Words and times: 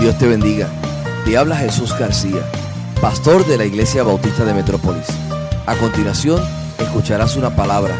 Dios 0.00 0.16
te 0.16 0.26
bendiga. 0.26 0.66
Te 1.26 1.36
habla 1.36 1.56
Jesús 1.56 1.96
García, 1.98 2.40
pastor 3.02 3.46
de 3.46 3.58
la 3.58 3.66
Iglesia 3.66 4.02
Bautista 4.02 4.46
de 4.46 4.54
Metrópolis. 4.54 5.06
A 5.66 5.76
continuación, 5.76 6.42
escucharás 6.78 7.36
una 7.36 7.54
palabra 7.54 7.94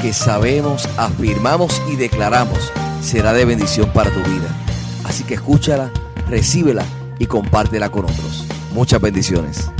que 0.00 0.12
sabemos, 0.12 0.88
afirmamos 0.96 1.82
y 1.92 1.96
declaramos 1.96 2.72
será 3.02 3.32
de 3.32 3.44
bendición 3.44 3.92
para 3.92 4.10
tu 4.10 4.20
vida. 4.20 4.48
Así 5.04 5.24
que 5.24 5.34
escúchala, 5.34 5.90
recíbela 6.28 6.84
y 7.18 7.26
compártela 7.26 7.90
con 7.90 8.04
otros. 8.04 8.46
Muchas 8.72 9.00
bendiciones. 9.00 9.72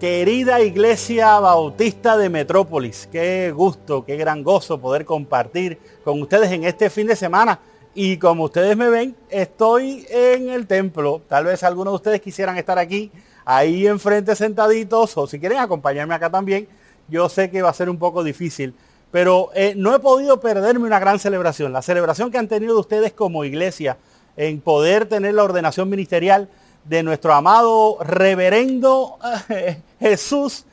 Querida 0.00 0.62
Iglesia 0.62 1.38
Bautista 1.40 2.16
de 2.16 2.30
Metrópolis, 2.30 3.06
qué 3.12 3.52
gusto, 3.54 4.02
qué 4.02 4.16
gran 4.16 4.42
gozo 4.42 4.80
poder 4.80 5.04
compartir 5.04 5.78
con 6.02 6.22
ustedes 6.22 6.50
en 6.52 6.64
este 6.64 6.88
fin 6.88 7.06
de 7.06 7.14
semana. 7.14 7.60
Y 7.94 8.16
como 8.16 8.44
ustedes 8.44 8.78
me 8.78 8.88
ven, 8.88 9.14
estoy 9.28 10.06
en 10.08 10.48
el 10.48 10.66
templo. 10.66 11.20
Tal 11.28 11.44
vez 11.44 11.62
algunos 11.64 11.92
de 11.92 11.96
ustedes 11.96 12.20
quisieran 12.22 12.56
estar 12.56 12.78
aquí, 12.78 13.12
ahí 13.44 13.86
enfrente 13.86 14.34
sentaditos, 14.34 15.18
o 15.18 15.26
si 15.26 15.38
quieren 15.38 15.58
acompañarme 15.58 16.14
acá 16.14 16.30
también. 16.30 16.66
Yo 17.06 17.28
sé 17.28 17.50
que 17.50 17.60
va 17.60 17.68
a 17.68 17.74
ser 17.74 17.90
un 17.90 17.98
poco 17.98 18.24
difícil, 18.24 18.72
pero 19.10 19.50
eh, 19.54 19.74
no 19.76 19.94
he 19.94 19.98
podido 19.98 20.40
perderme 20.40 20.86
una 20.86 20.98
gran 20.98 21.18
celebración. 21.18 21.74
La 21.74 21.82
celebración 21.82 22.30
que 22.30 22.38
han 22.38 22.48
tenido 22.48 22.80
ustedes 22.80 23.12
como 23.12 23.44
iglesia 23.44 23.98
en 24.38 24.62
poder 24.62 25.04
tener 25.04 25.34
la 25.34 25.44
ordenación 25.44 25.90
ministerial 25.90 26.48
de 26.84 27.02
nuestro 27.02 27.32
amado 27.32 27.98
reverendo 28.00 29.18
eh, 29.48 29.80
Jesús 29.98 30.64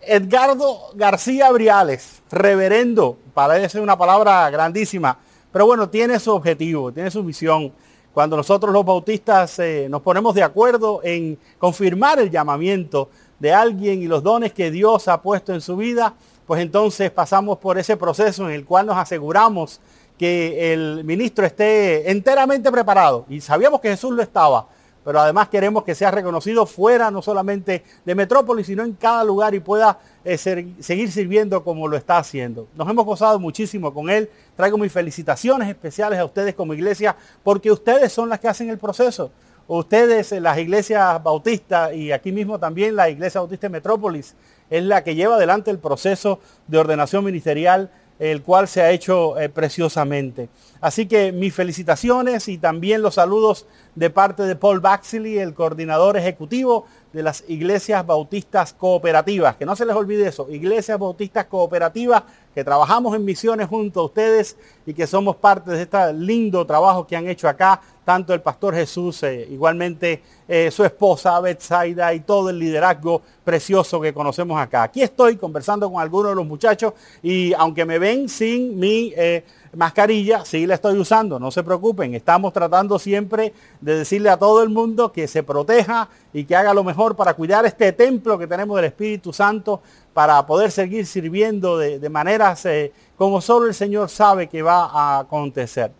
Edgardo 0.00 0.90
García 0.94 1.50
Briales, 1.50 2.22
reverendo, 2.30 3.18
parece 3.34 3.80
una 3.80 3.98
palabra 3.98 4.48
grandísima, 4.48 5.18
pero 5.52 5.66
bueno, 5.66 5.88
tiene 5.88 6.18
su 6.18 6.32
objetivo, 6.32 6.92
tiene 6.92 7.10
su 7.10 7.22
misión. 7.22 7.72
Cuando 8.14 8.36
nosotros 8.36 8.72
los 8.72 8.84
bautistas 8.84 9.58
eh, 9.58 9.86
nos 9.90 10.02
ponemos 10.02 10.34
de 10.34 10.42
acuerdo 10.42 11.00
en 11.04 11.38
confirmar 11.58 12.18
el 12.20 12.30
llamamiento 12.30 13.10
de 13.38 13.52
alguien 13.52 14.02
y 14.02 14.06
los 14.06 14.22
dones 14.22 14.52
que 14.52 14.70
Dios 14.70 15.08
ha 15.08 15.20
puesto 15.20 15.52
en 15.52 15.60
su 15.60 15.76
vida, 15.76 16.14
pues 16.46 16.62
entonces 16.62 17.10
pasamos 17.10 17.58
por 17.58 17.78
ese 17.78 17.96
proceso 17.96 18.48
en 18.48 18.54
el 18.54 18.64
cual 18.64 18.86
nos 18.86 18.96
aseguramos 18.96 19.80
que 20.16 20.72
el 20.72 21.04
ministro 21.04 21.46
esté 21.46 22.10
enteramente 22.10 22.72
preparado. 22.72 23.24
Y 23.28 23.40
sabíamos 23.40 23.80
que 23.80 23.90
Jesús 23.90 24.12
lo 24.12 24.22
estaba, 24.22 24.66
pero 25.08 25.20
además 25.20 25.48
queremos 25.48 25.84
que 25.84 25.94
sea 25.94 26.10
reconocido 26.10 26.66
fuera 26.66 27.10
no 27.10 27.22
solamente 27.22 27.82
de 28.04 28.14
Metrópolis, 28.14 28.66
sino 28.66 28.84
en 28.84 28.92
cada 28.92 29.24
lugar 29.24 29.54
y 29.54 29.60
pueda 29.60 29.98
eh, 30.22 30.36
seguir 30.36 31.10
sirviendo 31.10 31.64
como 31.64 31.88
lo 31.88 31.96
está 31.96 32.18
haciendo. 32.18 32.68
Nos 32.74 32.86
hemos 32.90 33.06
gozado 33.06 33.40
muchísimo 33.40 33.94
con 33.94 34.10
él. 34.10 34.28
Traigo 34.54 34.76
mis 34.76 34.92
felicitaciones 34.92 35.66
especiales 35.66 36.18
a 36.18 36.26
ustedes 36.26 36.54
como 36.54 36.74
iglesia, 36.74 37.16
porque 37.42 37.72
ustedes 37.72 38.12
son 38.12 38.28
las 38.28 38.38
que 38.38 38.48
hacen 38.48 38.68
el 38.68 38.76
proceso. 38.76 39.30
Ustedes, 39.66 40.30
eh, 40.32 40.42
las 40.42 40.58
iglesias 40.58 41.22
bautistas 41.22 41.94
y 41.94 42.12
aquí 42.12 42.30
mismo 42.30 42.58
también 42.58 42.94
la 42.94 43.08
iglesia 43.08 43.40
bautista 43.40 43.68
de 43.68 43.70
Metrópolis, 43.70 44.34
es 44.68 44.82
la 44.82 45.02
que 45.04 45.14
lleva 45.14 45.36
adelante 45.36 45.70
el 45.70 45.78
proceso 45.78 46.38
de 46.66 46.76
ordenación 46.76 47.24
ministerial 47.24 47.90
el 48.18 48.42
cual 48.42 48.66
se 48.66 48.82
ha 48.82 48.90
hecho 48.90 49.38
eh, 49.38 49.48
preciosamente. 49.48 50.48
Así 50.80 51.06
que 51.06 51.32
mis 51.32 51.54
felicitaciones 51.54 52.48
y 52.48 52.58
también 52.58 53.02
los 53.02 53.14
saludos 53.14 53.66
de 53.94 54.10
parte 54.10 54.44
de 54.44 54.56
Paul 54.56 54.80
Baxley, 54.80 55.38
el 55.38 55.54
coordinador 55.54 56.16
ejecutivo 56.16 56.86
de 57.12 57.22
las 57.22 57.44
iglesias 57.48 58.04
bautistas 58.06 58.72
cooperativas. 58.72 59.56
Que 59.56 59.66
no 59.66 59.74
se 59.74 59.86
les 59.86 59.96
olvide 59.96 60.28
eso, 60.28 60.48
iglesias 60.50 60.98
bautistas 60.98 61.46
cooperativas 61.46 62.22
que 62.54 62.64
trabajamos 62.64 63.14
en 63.14 63.24
misiones 63.24 63.68
junto 63.68 64.00
a 64.00 64.04
ustedes 64.04 64.56
y 64.84 64.94
que 64.94 65.06
somos 65.06 65.36
parte 65.36 65.70
de 65.70 65.82
este 65.82 66.12
lindo 66.12 66.66
trabajo 66.66 67.06
que 67.06 67.16
han 67.16 67.28
hecho 67.28 67.48
acá, 67.48 67.80
tanto 68.08 68.32
el 68.32 68.40
pastor 68.40 68.74
Jesús, 68.74 69.22
eh, 69.24 69.46
igualmente 69.50 70.22
eh, 70.48 70.70
su 70.70 70.82
esposa 70.82 71.38
Betsaida 71.40 72.14
y 72.14 72.20
todo 72.20 72.48
el 72.48 72.58
liderazgo 72.58 73.20
precioso 73.44 74.00
que 74.00 74.14
conocemos 74.14 74.58
acá. 74.58 74.84
Aquí 74.84 75.02
estoy 75.02 75.36
conversando 75.36 75.92
con 75.92 76.00
algunos 76.00 76.30
de 76.30 76.36
los 76.36 76.46
muchachos 76.46 76.94
y 77.22 77.52
aunque 77.52 77.84
me 77.84 77.98
ven 77.98 78.30
sin 78.30 78.78
mi... 78.78 79.12
Eh, 79.14 79.44
mascarilla 79.76 80.46
sí 80.46 80.66
la 80.66 80.76
estoy 80.76 80.98
usando, 80.98 81.38
no 81.38 81.50
se 81.50 81.62
preocupen. 81.62 82.14
Estamos 82.14 82.54
tratando 82.54 82.98
siempre 82.98 83.52
de 83.82 83.98
decirle 83.98 84.30
a 84.30 84.38
todo 84.38 84.62
el 84.62 84.70
mundo 84.70 85.12
que 85.12 85.28
se 85.28 85.42
proteja 85.42 86.08
y 86.32 86.44
que 86.44 86.56
haga 86.56 86.72
lo 86.72 86.82
mejor 86.82 87.14
para 87.14 87.34
cuidar 87.34 87.66
este 87.66 87.92
templo 87.92 88.38
que 88.38 88.46
tenemos 88.46 88.74
del 88.76 88.86
Espíritu 88.86 89.34
Santo, 89.34 89.82
para 90.14 90.46
poder 90.46 90.70
seguir 90.70 91.04
sirviendo 91.04 91.76
de, 91.76 92.08
maneras 92.08 92.64
eh, 92.64 92.90
como 93.16 93.42
solo 93.42 93.66
el 93.66 93.74
Señor 93.74 94.08
sabe 94.08 94.48
que 94.48 94.62
va 94.62 94.86
a 94.86 95.18
acontecer. 95.18 95.92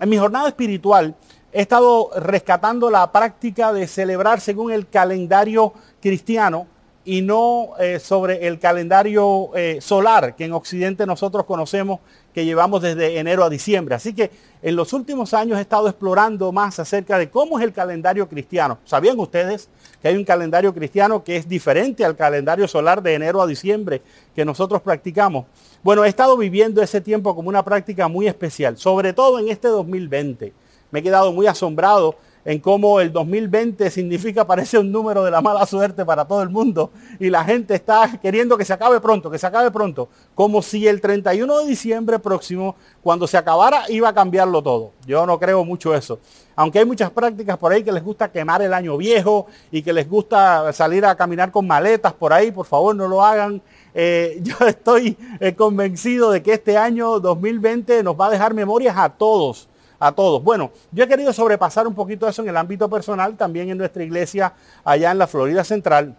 En 0.00 0.08
mi 0.08 0.16
jornada 0.16 0.48
espiritual 0.48 1.14
he 1.52 1.62
estado 1.62 2.10
rescatando 2.16 2.90
la 2.90 3.10
práctica 3.10 3.72
de 3.72 3.86
celebrar 3.86 4.40
según 4.40 4.72
el 4.72 4.88
calendario 4.88 5.72
cristiano 6.00 6.66
y 7.04 7.22
no 7.22 7.70
eh, 7.80 7.98
sobre 7.98 8.46
el 8.46 8.58
calendario 8.58 9.50
eh, 9.56 9.78
solar 9.80 10.36
que 10.36 10.44
en 10.44 10.52
Occidente 10.52 11.06
nosotros 11.06 11.46
conocemos 11.46 12.00
que 12.34 12.44
llevamos 12.44 12.82
desde 12.82 13.18
enero 13.18 13.42
a 13.42 13.50
diciembre. 13.50 13.94
Así 13.94 14.12
que 14.12 14.30
en 14.62 14.76
los 14.76 14.92
últimos 14.92 15.34
años 15.34 15.58
he 15.58 15.62
estado 15.62 15.88
explorando 15.88 16.52
más 16.52 16.78
acerca 16.78 17.18
de 17.18 17.30
cómo 17.30 17.58
es 17.58 17.64
el 17.64 17.72
calendario 17.72 18.28
cristiano. 18.28 18.78
¿Sabían 18.84 19.18
ustedes 19.18 19.68
que 20.00 20.08
hay 20.08 20.16
un 20.16 20.24
calendario 20.24 20.72
cristiano 20.74 21.24
que 21.24 21.36
es 21.36 21.48
diferente 21.48 22.04
al 22.04 22.14
calendario 22.14 22.68
solar 22.68 23.02
de 23.02 23.14
enero 23.14 23.40
a 23.40 23.46
diciembre 23.46 24.02
que 24.36 24.44
nosotros 24.44 24.82
practicamos? 24.82 25.46
Bueno, 25.82 26.04
he 26.04 26.08
estado 26.08 26.36
viviendo 26.36 26.82
ese 26.82 27.00
tiempo 27.00 27.34
como 27.34 27.48
una 27.48 27.64
práctica 27.64 28.06
muy 28.06 28.28
especial, 28.28 28.76
sobre 28.76 29.14
todo 29.14 29.38
en 29.38 29.48
este 29.48 29.68
2020. 29.68 30.52
Me 30.90 31.00
he 31.00 31.02
quedado 31.02 31.32
muy 31.32 31.46
asombrado 31.46 32.16
en 32.44 32.58
cómo 32.58 33.00
el 33.00 33.12
2020 33.12 33.90
significa, 33.90 34.46
parece 34.46 34.78
un 34.78 34.90
número 34.90 35.24
de 35.24 35.30
la 35.30 35.40
mala 35.40 35.66
suerte 35.66 36.04
para 36.04 36.24
todo 36.24 36.42
el 36.42 36.48
mundo 36.48 36.90
y 37.18 37.28
la 37.28 37.44
gente 37.44 37.74
está 37.74 38.18
queriendo 38.20 38.56
que 38.56 38.64
se 38.64 38.72
acabe 38.72 39.00
pronto, 39.00 39.30
que 39.30 39.38
se 39.38 39.46
acabe 39.46 39.70
pronto, 39.70 40.08
como 40.34 40.62
si 40.62 40.86
el 40.86 41.00
31 41.00 41.60
de 41.60 41.66
diciembre 41.66 42.18
próximo, 42.18 42.76
cuando 43.02 43.26
se 43.26 43.36
acabara, 43.36 43.84
iba 43.88 44.08
a 44.08 44.14
cambiarlo 44.14 44.62
todo. 44.62 44.92
Yo 45.06 45.26
no 45.26 45.38
creo 45.38 45.64
mucho 45.64 45.94
eso. 45.94 46.18
Aunque 46.56 46.78
hay 46.78 46.84
muchas 46.84 47.10
prácticas 47.10 47.56
por 47.56 47.72
ahí 47.72 47.82
que 47.82 47.92
les 47.92 48.02
gusta 48.02 48.30
quemar 48.30 48.60
el 48.62 48.74
año 48.74 48.96
viejo 48.96 49.46
y 49.70 49.82
que 49.82 49.92
les 49.92 50.08
gusta 50.08 50.72
salir 50.72 51.04
a 51.04 51.14
caminar 51.14 51.50
con 51.50 51.66
maletas 51.66 52.12
por 52.12 52.32
ahí, 52.32 52.50
por 52.50 52.66
favor 52.66 52.94
no 52.94 53.08
lo 53.08 53.22
hagan. 53.24 53.62
Eh, 53.94 54.38
yo 54.42 54.66
estoy 54.66 55.16
eh, 55.40 55.54
convencido 55.54 56.30
de 56.30 56.42
que 56.42 56.54
este 56.54 56.76
año 56.76 57.20
2020 57.20 58.02
nos 58.02 58.18
va 58.18 58.26
a 58.26 58.30
dejar 58.30 58.54
memorias 58.54 58.96
a 58.96 59.08
todos 59.08 59.69
a 60.00 60.10
todos. 60.12 60.42
Bueno, 60.42 60.72
yo 60.90 61.04
he 61.04 61.08
querido 61.08 61.32
sobrepasar 61.32 61.86
un 61.86 61.94
poquito 61.94 62.26
eso 62.26 62.42
en 62.42 62.48
el 62.48 62.56
ámbito 62.56 62.88
personal, 62.88 63.36
también 63.36 63.70
en 63.70 63.78
nuestra 63.78 64.02
iglesia 64.02 64.54
allá 64.82 65.12
en 65.12 65.18
la 65.18 65.26
Florida 65.26 65.62
Central. 65.62 66.16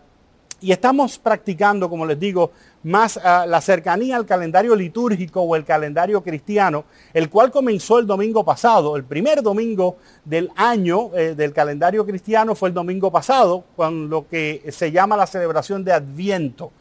Y 0.63 0.71
estamos 0.71 1.17
practicando, 1.17 1.89
como 1.89 2.05
les 2.05 2.19
digo, 2.19 2.51
más 2.83 3.17
ah, 3.17 3.45
la 3.47 3.59
cercanía 3.61 4.15
al 4.15 4.27
calendario 4.27 4.75
litúrgico 4.75 5.41
o 5.41 5.55
el 5.55 5.65
calendario 5.65 6.21
cristiano, 6.21 6.85
el 7.15 7.31
cual 7.31 7.49
comenzó 7.49 7.97
el 7.97 8.05
domingo 8.05 8.45
pasado. 8.45 8.95
El 8.95 9.03
primer 9.03 9.41
domingo 9.41 9.97
del 10.23 10.51
año 10.55 11.09
eh, 11.15 11.33
del 11.33 11.51
calendario 11.51 12.05
cristiano 12.05 12.53
fue 12.53 12.69
el 12.69 12.75
domingo 12.75 13.11
pasado, 13.11 13.63
con 13.75 14.07
lo 14.07 14.27
que 14.27 14.63
se 14.69 14.91
llama 14.91 15.17
la 15.17 15.25
celebración 15.25 15.83
de 15.83 15.93
Adviento 15.93 16.71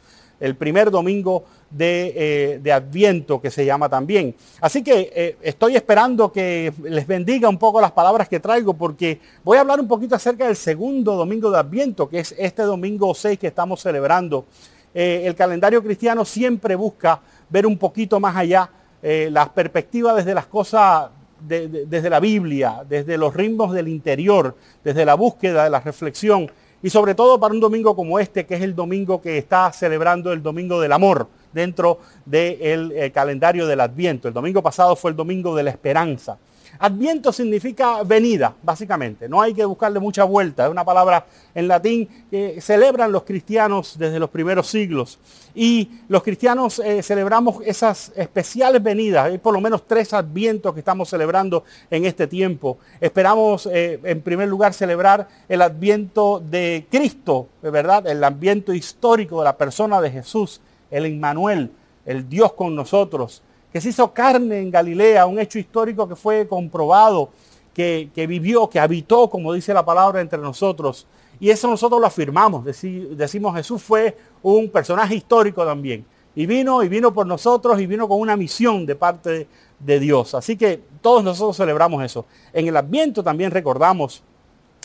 el 0.41 0.57
primer 0.57 0.91
domingo 0.91 1.45
de, 1.71 2.61
eh, 2.65 2.73
Adviento 2.73 3.41
que 3.41 3.51
se 3.51 3.65
llama 3.65 3.89
también. 3.89 4.35
Así 4.61 4.83
que 4.83 5.13
eh, 5.15 5.37
estoy 5.43 5.77
esperando 5.77 6.31
que 6.31 6.73
les 6.83 7.07
bendiga 7.07 7.49
un 7.49 7.59
poco 7.59 7.81
las 7.81 7.93
palabras 7.93 8.29
que 8.29 8.41
traigo 8.41 8.75
porque 8.75 9.21
voy 9.45 9.57
a 9.57 9.61
hablar 9.61 9.81
un 9.81 9.89
poquito 9.89 10.15
acerca 10.15 10.47
del 10.47 10.57
segundo 10.57 11.17
domingo 11.17 11.51
de 11.51 11.59
Adviento, 11.59 12.09
que 12.09 12.21
es 12.21 12.35
este 12.39 12.63
domingo 12.63 13.15
6 13.15 13.39
que 13.39 13.49
estamos 13.49 13.81
celebrando. 13.81 14.47
Eh, 14.95 15.23
el 15.25 15.35
calendario 15.35 15.83
cristiano 15.83 16.25
siempre 16.25 16.75
busca 16.75 17.21
ver 17.49 17.67
un 17.67 17.79
poquito 17.79 18.19
más 18.21 18.37
allá 18.37 18.71
las 19.03 19.49
perspectivas 19.49 20.15
desde 20.15 20.35
las 20.35 20.45
cosas 20.45 21.09
desde 21.41 22.11
la 22.11 22.21
Biblia, 22.21 22.85
desde 22.87 23.17
los 23.17 23.33
ritmos 23.33 23.73
del 23.73 23.89
interior, 23.89 24.55
desde 24.85 25.07
la 25.07 25.15
búsqueda 25.15 25.65
de 25.65 25.71
la 25.71 25.81
reflexión 25.81 26.51
y 26.83 26.91
sobre 26.91 27.15
todo 27.15 27.41
para 27.41 27.55
un 27.55 27.61
domingo 27.61 27.97
como 27.97 28.19
este, 28.19 28.45
que 28.45 28.57
es 28.57 28.63
el 28.63 28.75
domingo 28.75 29.23
que 29.23 29.39
está 29.39 29.73
celebrando 29.73 30.33
el 30.33 30.43
Domingo 30.43 30.79
del 30.83 30.93
Amor 30.93 31.29
dentro 31.53 31.99
del 32.25 32.93
eh, 32.93 33.11
calendario 33.11 33.67
del 33.67 33.81
Adviento. 33.81 34.29
El 34.29 34.35
domingo 34.35 34.63
pasado 34.63 34.97
fue 34.97 35.11
el 35.11 35.17
Domingo 35.17 35.55
de 35.55 35.63
la 35.65 35.71
Esperanza. 35.71 36.39
Adviento 36.79 37.33
significa 37.33 38.03
venida, 38.05 38.55
básicamente. 38.63 39.29
No 39.29 39.43
hay 39.43 39.53
que 39.55 39.65
buscarle 39.65 39.99
mucha 39.99 40.25
vuelta. 40.25 40.65
Es 40.65 40.71
una 40.71 40.85
palabra 40.85 41.27
en 41.55 41.69
latín 41.69 42.09
que 42.31 42.61
celebran 42.61 43.13
los 43.13 43.25
cristianos 43.25 43.99
desde 43.99 44.19
los 44.19 44.31
primeros 44.31 44.69
siglos. 44.69 45.19
Y 45.55 45.91
los 46.09 46.23
cristianos 46.23 46.79
eh, 46.79 47.03
celebramos 47.03 47.57
esas 47.65 48.13
especiales 48.17 48.83
venidas. 48.83 49.27
Hay 49.27 49.39
por 49.39 49.53
lo 49.53 49.61
menos 49.61 49.87
tres 49.87 50.13
advientos 50.13 50.73
que 50.73 50.81
estamos 50.81 51.09
celebrando 51.09 51.65
en 51.91 52.05
este 52.05 52.27
tiempo. 52.27 52.79
Esperamos, 53.01 53.67
eh, 53.67 54.01
en 54.05 54.23
primer 54.23 54.49
lugar, 54.49 54.73
celebrar 54.73 55.29
el 55.49 55.63
adviento 55.63 56.41
de 56.41 56.87
Cristo, 56.91 57.49
¿verdad? 57.63 58.07
El 58.07 58.23
adviento 58.23 58.73
histórico 58.73 59.41
de 59.41 59.45
la 59.45 59.57
persona 59.57 60.01
de 60.01 60.11
Jesús, 60.11 60.61
el 60.91 61.07
Emmanuel, 61.07 61.71
el 62.05 62.29
Dios 62.29 62.53
con 62.53 62.75
nosotros 62.75 63.43
que 63.73 63.81
se 63.81 63.91
hizo 63.91 64.13
carne 64.13 64.61
en 64.61 64.71
Galilea, 64.71 65.27
un 65.27 65.39
hecho 65.39 65.59
histórico 65.59 66.09
que 66.09 66.17
fue 66.17 66.47
comprobado, 66.49 67.31
que, 67.73 68.11
vivió, 68.29 68.69
que 68.69 68.79
habitó, 68.79 69.31
como 69.31 69.55
dice 69.55 69.73
la 69.73 69.85
palabra, 69.85 70.21
entre 70.21 70.39
nosotros. 70.39 71.07
Y 71.39 71.49
eso 71.49 71.69
nosotros 71.69 71.99
lo 71.99 72.07
afirmamos, 72.07 72.65
decimos 72.65 73.57
Jesús 73.57 73.83
fue 73.83 74.15
un 74.43 74.69
personaje 74.69 75.15
histórico 75.15 75.65
también. 75.65 76.05
Y 76.35 76.47
vino 76.47 76.83
y 76.83 76.89
vino 76.89 77.13
por 77.13 77.27
nosotros 77.27 77.81
y 77.81 77.87
vino 77.87 78.07
con 78.07 78.21
una 78.21 78.37
misión 78.37 78.85
de 78.87 78.95
parte 78.95 79.49
de 79.79 80.01
Dios. 80.01 80.35
Así 80.35 80.57
que 80.57 80.81
todos 81.01 81.25
nosotros 81.25 81.57
celebramos 81.57 82.05
eso. 82.05 82.27
En 82.53 82.69
el 82.69 82.77
Adviento 82.77 83.23
también 83.23 83.51
recordamos 83.51 84.23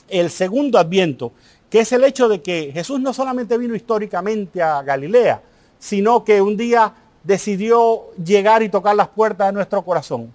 el 0.07 0.29
segundo 0.29 0.79
Adviento, 0.79 1.33
que 1.69 1.81
es 1.81 1.91
el 1.91 2.03
hecho 2.03 2.29
de 2.29 2.41
que 2.41 2.71
Jesús 2.73 2.99
no 2.99 3.13
solamente 3.13 3.57
vino 3.57 3.75
históricamente 3.75 4.61
a 4.61 4.81
Galilea, 4.81 5.41
sino 5.85 6.23
que 6.23 6.41
un 6.41 6.57
día 6.57 6.93
decidió 7.23 8.11
llegar 8.17 8.63
y 8.63 8.69
tocar 8.69 8.95
las 8.95 9.07
puertas 9.09 9.49
de 9.49 9.53
nuestro 9.53 9.83
corazón 9.83 10.33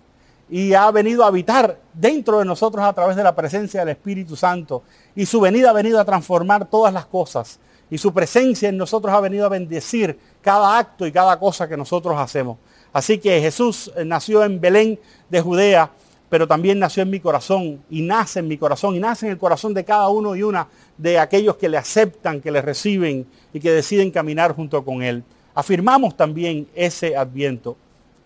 y 0.49 0.75
ha 0.75 0.89
venido 0.93 1.25
a 1.25 1.27
habitar 1.27 1.81
dentro 1.93 2.39
de 2.39 2.45
nosotros 2.45 2.85
a 2.85 2.93
través 2.93 3.17
de 3.17 3.25
la 3.25 3.35
presencia 3.35 3.81
del 3.81 3.91
Espíritu 3.91 4.37
Santo. 4.37 4.85
Y 5.17 5.27
su 5.27 5.41
venida 5.41 5.71
ha 5.71 5.73
venido 5.73 5.99
a 5.99 6.05
transformar 6.05 6.67
todas 6.67 6.95
las 6.95 7.07
cosas. 7.07 7.59
Y 7.91 7.99
su 7.99 8.13
presencia 8.13 8.69
en 8.69 8.77
nosotros 8.77 9.13
ha 9.13 9.21
venido 9.21 9.45
a 9.45 9.49
bendecir 9.49 10.17
cada 10.41 10.79
acto 10.79 11.05
y 11.05 11.11
cada 11.11 11.37
cosa 11.37 11.69
que 11.69 11.77
nosotros 11.77 12.17
hacemos. 12.17 12.59
Así 12.93 13.19
que 13.19 13.41
Jesús 13.41 13.91
eh, 13.97 14.05
nació 14.05 14.45
en 14.45 14.61
Belén 14.61 15.01
de 15.29 15.41
Judea, 15.41 15.91
pero 16.29 16.47
también 16.47 16.79
nació 16.79 17.03
en 17.03 17.11
mi 17.11 17.19
corazón 17.19 17.83
y 17.91 18.03
nace 18.03 18.39
en 18.39 18.47
mi 18.47 18.57
corazón 18.57 18.95
y 18.95 19.01
nace 19.01 19.27
en 19.27 19.33
el 19.33 19.39
corazón 19.39 19.75
de 19.75 19.85
cada 19.85 20.09
uno 20.09 20.37
y 20.37 20.45
una 20.45 20.69
de 20.97 21.19
aquellos 21.19 21.57
que 21.57 21.69
le 21.69 21.77
aceptan, 21.77 22.41
que 22.41 22.53
le 22.53 22.63
reciben 22.63 23.27
y 23.53 23.59
que 23.59 23.73
deciden 23.73 24.13
caminar 24.13 24.55
junto 24.55 24.85
con 24.85 25.03
Él. 25.03 25.25
Afirmamos 25.55 26.17
también 26.17 26.69
ese 26.75 27.17
adviento. 27.17 27.77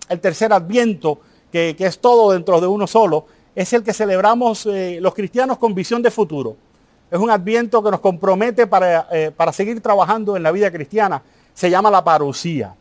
El 0.08 0.20
tercer 0.20 0.52
adviento, 0.52 1.20
que, 1.50 1.74
es 1.78 1.98
todo 1.98 2.32
dentro 2.32 2.60
de 2.60 2.66
uno 2.66 2.86
solo, 2.86 3.26
es 3.54 3.72
el 3.72 3.82
que 3.82 3.92
celebramos 3.92 4.66
eh, 4.66 4.98
los 5.00 5.14
cristianos 5.14 5.58
con 5.58 5.74
visión 5.74 6.02
de 6.02 6.10
futuro. 6.10 6.56
Es 7.10 7.18
un 7.18 7.30
adviento 7.30 7.82
que 7.82 7.90
nos 7.90 8.00
compromete 8.00 8.66
para, 8.66 9.06
eh, 9.12 9.30
para 9.30 9.52
seguir 9.52 9.80
trabajando 9.80 10.36
en 10.36 10.42
la 10.42 10.50
vida 10.50 10.70
cristiana. 10.70 11.22
Se 11.52 11.70
llama 11.70 11.90
la 11.90 12.02
parucía. 12.02 12.74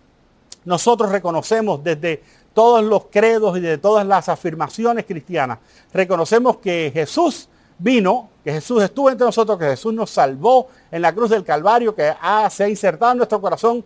Nosotros 0.66 1.12
reconocemos 1.12 1.84
desde 1.84 2.24
todos 2.54 2.84
los 2.84 3.06
credos 3.12 3.58
y 3.58 3.62
de 3.62 3.78
todas 3.78 4.06
las 4.06 4.30
afirmaciones 4.30 5.06
cristianas, 5.06 5.60
reconocemos 5.92 6.58
que 6.58 6.92
Jesús 6.94 7.50
vino, 7.78 8.30
que 8.44 8.54
Jesús 8.54 8.84
estuvo 8.84 9.10
entre 9.10 9.26
nosotros, 9.26 9.58
que 9.58 9.66
Jesús 9.66 9.94
nos 9.94 10.12
salvó 10.12 10.68
en 10.92 11.02
la 11.02 11.14
cruz 11.14 11.32
del 11.32 11.44
Calvario, 11.44 11.96
que 11.96 12.14
se 12.52 12.64
ha 12.64 12.70
insertado 12.70 13.14
en 13.14 13.18
nuestro 13.18 13.42
corazón, 13.42 13.84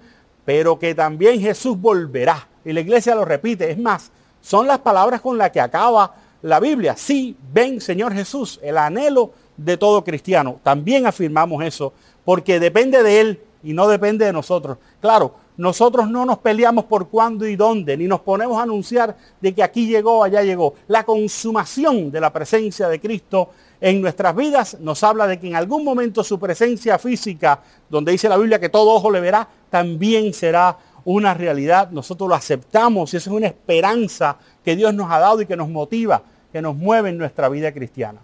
pero 0.47 0.79
que 0.79 0.95
también 0.95 1.41
Jesús 1.41 1.77
volverá. 1.77 2.47
Y 2.63 2.71
la 2.71 2.79
iglesia 2.79 3.13
lo 3.13 3.25
repite. 3.25 3.69
Es 3.69 3.77
más, 3.77 4.09
son 4.39 4.65
las 4.65 4.79
palabras 4.79 5.19
con 5.19 5.37
las 5.37 5.51
que 5.51 5.59
acaba 5.59 6.15
la 6.41 6.61
Biblia. 6.61 6.95
Sí, 6.95 7.35
ven 7.51 7.81
Señor 7.81 8.13
Jesús, 8.13 8.57
el 8.63 8.77
anhelo 8.77 9.33
de 9.57 9.75
todo 9.75 10.05
cristiano. 10.05 10.61
También 10.63 11.05
afirmamos 11.05 11.61
eso, 11.65 11.91
porque 12.23 12.61
depende 12.61 13.03
de 13.03 13.19
Él 13.19 13.41
y 13.61 13.73
no 13.73 13.89
depende 13.89 14.23
de 14.23 14.31
nosotros. 14.31 14.77
Claro, 15.01 15.35
nosotros 15.57 16.09
no 16.09 16.25
nos 16.25 16.37
peleamos 16.37 16.85
por 16.85 17.09
cuándo 17.09 17.45
y 17.45 17.57
dónde, 17.57 17.97
ni 17.97 18.05
nos 18.05 18.21
ponemos 18.21 18.57
a 18.57 18.63
anunciar 18.63 19.17
de 19.41 19.53
que 19.53 19.63
aquí 19.63 19.85
llegó, 19.85 20.23
allá 20.23 20.43
llegó. 20.43 20.75
La 20.87 21.03
consumación 21.03 22.09
de 22.09 22.21
la 22.21 22.31
presencia 22.31 22.87
de 22.87 23.01
Cristo 23.01 23.49
en 23.79 24.01
nuestras 24.01 24.35
vidas 24.35 24.77
nos 24.79 25.03
habla 25.03 25.27
de 25.27 25.39
que 25.39 25.47
en 25.47 25.55
algún 25.55 25.83
momento 25.83 26.23
su 26.23 26.39
presencia 26.39 26.97
física, 26.97 27.61
donde 27.89 28.11
dice 28.11 28.29
la 28.29 28.37
Biblia 28.37 28.59
que 28.59 28.69
todo 28.69 28.91
ojo 28.91 29.11
le 29.11 29.19
verá, 29.19 29.47
también 29.69 30.33
será 30.33 30.77
una 31.05 31.33
realidad. 31.33 31.91
Nosotros 31.91 32.27
lo 32.27 32.35
aceptamos 32.35 33.13
y 33.13 33.17
esa 33.17 33.29
es 33.29 33.35
una 33.35 33.47
esperanza 33.47 34.37
que 34.63 34.75
Dios 34.75 34.93
nos 34.93 35.11
ha 35.11 35.19
dado 35.19 35.41
y 35.41 35.45
que 35.45 35.55
nos 35.55 35.69
motiva, 35.69 36.21
que 36.51 36.61
nos 36.61 36.75
mueve 36.75 37.09
en 37.09 37.17
nuestra 37.17 37.49
vida 37.49 37.71
cristiana. 37.71 38.19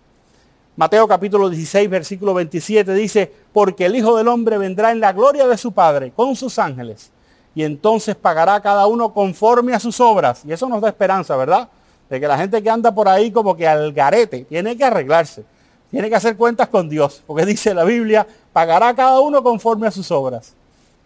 Mateo 0.76 1.08
capítulo 1.08 1.50
16, 1.50 1.88
versículo 1.88 2.34
27 2.34 2.94
dice, 2.96 3.32
porque 3.52 3.86
el 3.86 3.96
Hijo 3.96 4.18
del 4.18 4.28
Hombre 4.28 4.58
vendrá 4.58 4.92
en 4.92 5.00
la 5.00 5.14
gloria 5.14 5.48
de 5.48 5.56
su 5.56 5.72
Padre 5.72 6.12
con 6.16 6.36
sus 6.36 6.58
ángeles 6.58 7.12
y 7.54 7.64
entonces 7.64 8.16
pagará 8.16 8.60
cada 8.60 8.88
uno 8.88 9.14
conforme 9.14 9.76
a 9.76 9.80
sus 9.80 10.00
obras. 10.00 10.44
Y 10.46 10.52
eso 10.52 10.68
nos 10.68 10.82
da 10.82 10.90
esperanza, 10.90 11.36
¿verdad? 11.36 11.70
Que 12.20 12.28
la 12.28 12.38
gente 12.38 12.62
que 12.62 12.70
anda 12.70 12.94
por 12.94 13.08
ahí 13.08 13.32
como 13.32 13.56
que 13.56 13.68
al 13.68 13.92
garete 13.94 14.46
tiene 14.46 14.78
que 14.78 14.84
arreglarse, 14.84 15.44
tiene 15.92 16.10
que 16.10 16.16
hacer 16.16 16.36
cuentas 16.36 16.70
con 16.70 16.90
Dios, 16.90 17.24
porque 17.26 17.46
dice 17.46 17.74
la 17.74 17.84
Biblia, 17.84 18.26
pagará 18.52 18.94
cada 18.96 19.20
uno 19.20 19.44
conforme 19.44 19.88
a 19.88 19.92
sus 19.92 20.12
obras. 20.12 20.56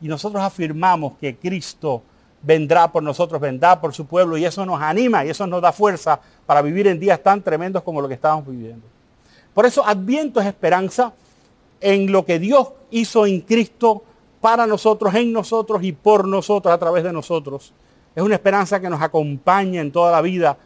Y 0.02 0.08
nosotros 0.08 0.42
afirmamos 0.42 1.14
que 1.20 1.36
Cristo 1.36 2.02
vendrá 2.42 2.92
por 2.92 3.04
nosotros, 3.04 3.42
vendrá 3.42 3.80
por 3.82 3.94
su 3.94 4.06
pueblo 4.06 4.38
y 4.38 4.46
eso 4.46 4.66
nos 4.66 4.82
anima 4.82 5.26
y 5.26 5.30
eso 5.30 5.48
nos 5.48 5.62
da 5.62 5.72
fuerza 5.72 6.20
para 6.46 6.62
vivir 6.62 6.88
en 6.88 7.00
días 7.00 7.22
tan 7.22 7.42
tremendos 7.42 7.84
como 7.84 8.02
lo 8.02 8.08
que 8.08 8.14
estamos 8.14 8.48
viviendo. 8.48 8.86
Por 9.54 9.66
eso 9.66 9.86
Adviento 9.86 10.40
es 10.40 10.48
esperanza 10.48 11.14
en 11.82 12.12
lo 12.12 12.26
que 12.26 12.40
Dios 12.40 12.70
hizo 12.92 13.26
en 13.26 13.42
Cristo 13.42 14.04
para 14.40 14.68
nosotros, 14.68 15.14
en 15.16 15.34
nosotros 15.34 15.84
y 15.84 15.92
por 15.92 16.28
nosotros, 16.28 16.74
a 16.74 16.78
través 16.78 17.04
de 17.04 17.12
nosotros. 17.12 17.74
Es 18.16 18.24
una 18.24 18.36
esperanza 18.36 18.80
que 18.80 18.90
nos 18.90 19.02
acompaña 19.02 19.82
en 19.82 19.92
toda 19.92 20.12
la 20.12 20.22
vida 20.22 20.58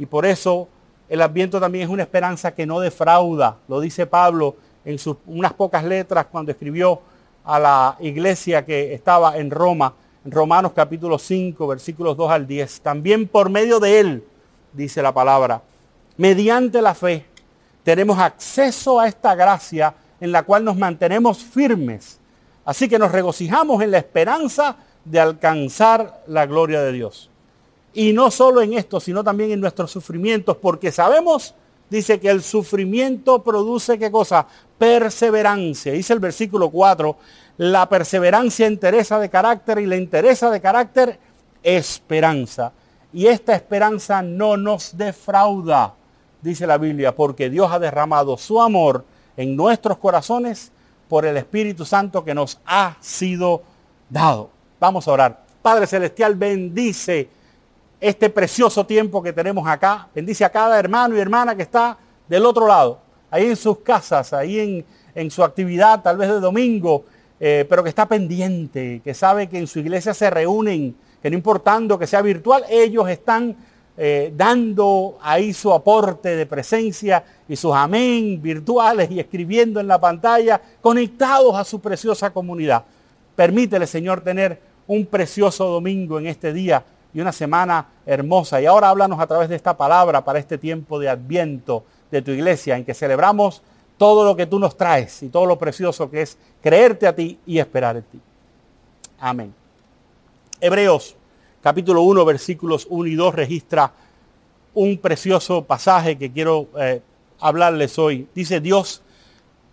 y 0.00 0.06
por 0.06 0.26
eso 0.26 0.66
el 1.08 1.22
Adviento 1.22 1.60
también 1.60 1.84
es 1.84 1.90
una 1.90 2.02
esperanza 2.02 2.52
que 2.52 2.66
no 2.66 2.80
defrauda. 2.80 3.58
Lo 3.68 3.78
dice 3.78 4.06
Pablo 4.06 4.56
en 4.84 4.98
sus 4.98 5.18
unas 5.26 5.52
pocas 5.52 5.84
letras 5.84 6.26
cuando 6.26 6.50
escribió 6.50 7.00
a 7.44 7.60
la 7.60 7.96
iglesia 8.00 8.64
que 8.64 8.92
estaba 8.92 9.36
en 9.36 9.50
Roma, 9.50 9.94
en 10.24 10.32
Romanos 10.32 10.72
capítulo 10.74 11.18
5, 11.18 11.66
versículos 11.68 12.16
2 12.16 12.30
al 12.30 12.46
10. 12.46 12.80
También 12.80 13.28
por 13.28 13.50
medio 13.50 13.78
de 13.78 14.00
él, 14.00 14.24
dice 14.72 15.02
la 15.02 15.12
palabra, 15.12 15.62
mediante 16.16 16.82
la 16.82 16.94
fe, 16.94 17.26
tenemos 17.84 18.18
acceso 18.18 18.98
a 18.98 19.06
esta 19.06 19.34
gracia 19.34 19.94
en 20.20 20.32
la 20.32 20.42
cual 20.42 20.64
nos 20.64 20.76
mantenemos 20.76 21.38
firmes 21.44 22.20
Así 22.64 22.88
que 22.88 22.98
nos 22.98 23.10
regocijamos 23.12 23.82
en 23.82 23.90
la 23.90 23.98
esperanza 23.98 24.76
de 25.04 25.18
alcanzar 25.18 26.22
la 26.26 26.46
gloria 26.46 26.82
de 26.82 26.92
Dios. 26.92 27.30
Y 27.92 28.12
no 28.12 28.30
solo 28.30 28.62
en 28.62 28.74
esto, 28.74 29.00
sino 29.00 29.24
también 29.24 29.50
en 29.50 29.60
nuestros 29.60 29.90
sufrimientos, 29.90 30.56
porque 30.56 30.92
sabemos, 30.92 31.54
dice 31.88 32.20
que 32.20 32.30
el 32.30 32.42
sufrimiento 32.42 33.42
produce 33.42 33.98
qué 33.98 34.10
cosa? 34.10 34.46
Perseverancia. 34.78 35.92
Dice 35.92 36.12
el 36.12 36.20
versículo 36.20 36.70
4, 36.70 37.16
la 37.58 37.88
perseverancia 37.88 38.66
interesa 38.66 39.18
de 39.18 39.28
carácter 39.28 39.80
y 39.80 39.86
la 39.86 39.96
interesa 39.96 40.50
de 40.50 40.60
carácter 40.60 41.18
esperanza. 41.62 42.72
Y 43.12 43.26
esta 43.26 43.54
esperanza 43.54 44.22
no 44.22 44.56
nos 44.56 44.96
defrauda, 44.96 45.94
dice 46.40 46.66
la 46.66 46.78
Biblia, 46.78 47.14
porque 47.14 47.50
Dios 47.50 47.72
ha 47.72 47.80
derramado 47.80 48.38
su 48.38 48.60
amor 48.60 49.04
en 49.36 49.56
nuestros 49.56 49.98
corazones 49.98 50.70
por 51.08 51.26
el 51.26 51.36
Espíritu 51.36 51.84
Santo 51.84 52.24
que 52.24 52.34
nos 52.34 52.60
ha 52.64 52.96
sido 53.00 53.62
dado. 54.08 54.50
Vamos 54.78 55.08
a 55.08 55.12
orar. 55.12 55.44
Padre 55.60 55.88
Celestial, 55.88 56.36
bendice 56.36 57.28
este 58.00 58.30
precioso 58.30 58.86
tiempo 58.86 59.22
que 59.22 59.32
tenemos 59.32 59.68
acá. 59.68 60.08
Bendice 60.14 60.44
a 60.44 60.50
cada 60.50 60.78
hermano 60.78 61.16
y 61.16 61.20
hermana 61.20 61.54
que 61.54 61.62
está 61.62 61.98
del 62.28 62.46
otro 62.46 62.66
lado, 62.66 63.00
ahí 63.30 63.46
en 63.46 63.56
sus 63.56 63.80
casas, 63.80 64.32
ahí 64.32 64.84
en, 65.14 65.30
su 65.30 65.44
actividad, 65.44 66.00
tal 66.02 66.16
vez 66.16 66.28
de 66.28 66.40
domingo, 66.40 67.04
eh, 67.38 67.66
pero 67.68 67.82
que 67.82 67.88
está 67.88 68.06
pendiente, 68.06 69.00
que 69.04 69.12
sabe 69.12 69.48
que 69.48 69.58
en 69.58 69.66
su 69.66 69.80
iglesia 69.80 70.14
se 70.14 70.30
reúnen, 70.30 70.96
que 71.20 71.28
no 71.28 71.36
importando 71.36 71.98
que 71.98 72.06
sea 72.06 72.22
virtual, 72.22 72.64
ellos 72.70 73.08
están 73.08 73.56
eh, 73.98 74.32
dando 74.34 75.18
ahí 75.20 75.52
su 75.52 75.72
aporte 75.74 76.36
de 76.36 76.46
presencia 76.46 77.22
y 77.48 77.56
sus 77.56 77.74
amén 77.74 78.40
virtuales 78.40 79.10
y 79.10 79.20
escribiendo 79.20 79.80
en 79.80 79.88
la 79.88 80.00
pantalla, 80.00 80.60
conectados 80.80 81.54
a 81.56 81.64
su 81.64 81.80
preciosa 81.80 82.30
comunidad. 82.32 82.84
Permítele, 83.34 83.86
Señor, 83.86 84.22
tener 84.22 84.58
un 84.86 85.04
precioso 85.04 85.66
domingo 85.66 86.18
en 86.18 86.28
este 86.28 86.52
día 86.52 86.82
y 87.12 87.20
una 87.20 87.32
semana 87.32 87.86
hermosa. 88.06 88.60
Y 88.60 88.66
ahora 88.66 88.90
háblanos 88.90 89.20
a 89.20 89.26
través 89.26 89.48
de 89.48 89.56
esta 89.56 89.76
palabra 89.76 90.24
para 90.24 90.38
este 90.38 90.58
tiempo 90.58 90.98
de 90.98 91.08
adviento 91.08 91.84
de 92.10 92.22
tu 92.22 92.30
iglesia, 92.30 92.76
en 92.76 92.84
que 92.84 92.94
celebramos 92.94 93.62
todo 93.98 94.24
lo 94.24 94.34
que 94.34 94.46
tú 94.46 94.58
nos 94.58 94.76
traes 94.76 95.22
y 95.22 95.28
todo 95.28 95.46
lo 95.46 95.58
precioso 95.58 96.10
que 96.10 96.22
es 96.22 96.38
creerte 96.62 97.06
a 97.06 97.14
ti 97.14 97.38
y 97.46 97.58
esperar 97.58 97.96
en 97.96 98.02
ti. 98.04 98.20
Amén. 99.18 99.54
Hebreos 100.60 101.16
capítulo 101.62 102.02
1, 102.02 102.24
versículos 102.24 102.86
1 102.88 103.06
y 103.06 103.14
2 103.14 103.34
registra 103.34 103.92
un 104.72 104.98
precioso 104.98 105.64
pasaje 105.64 106.16
que 106.16 106.32
quiero 106.32 106.68
eh, 106.78 107.02
hablarles 107.38 107.98
hoy. 107.98 108.28
Dice 108.34 108.60
Dios, 108.60 109.02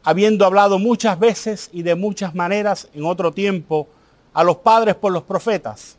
habiendo 0.03 0.45
hablado 0.45 0.79
muchas 0.79 1.19
veces 1.19 1.69
y 1.71 1.83
de 1.83 1.95
muchas 1.95 2.35
maneras 2.35 2.89
en 2.93 3.05
otro 3.05 3.31
tiempo 3.31 3.87
a 4.33 4.43
los 4.43 4.57
padres 4.57 4.95
por 4.95 5.11
los 5.11 5.23
profetas, 5.23 5.97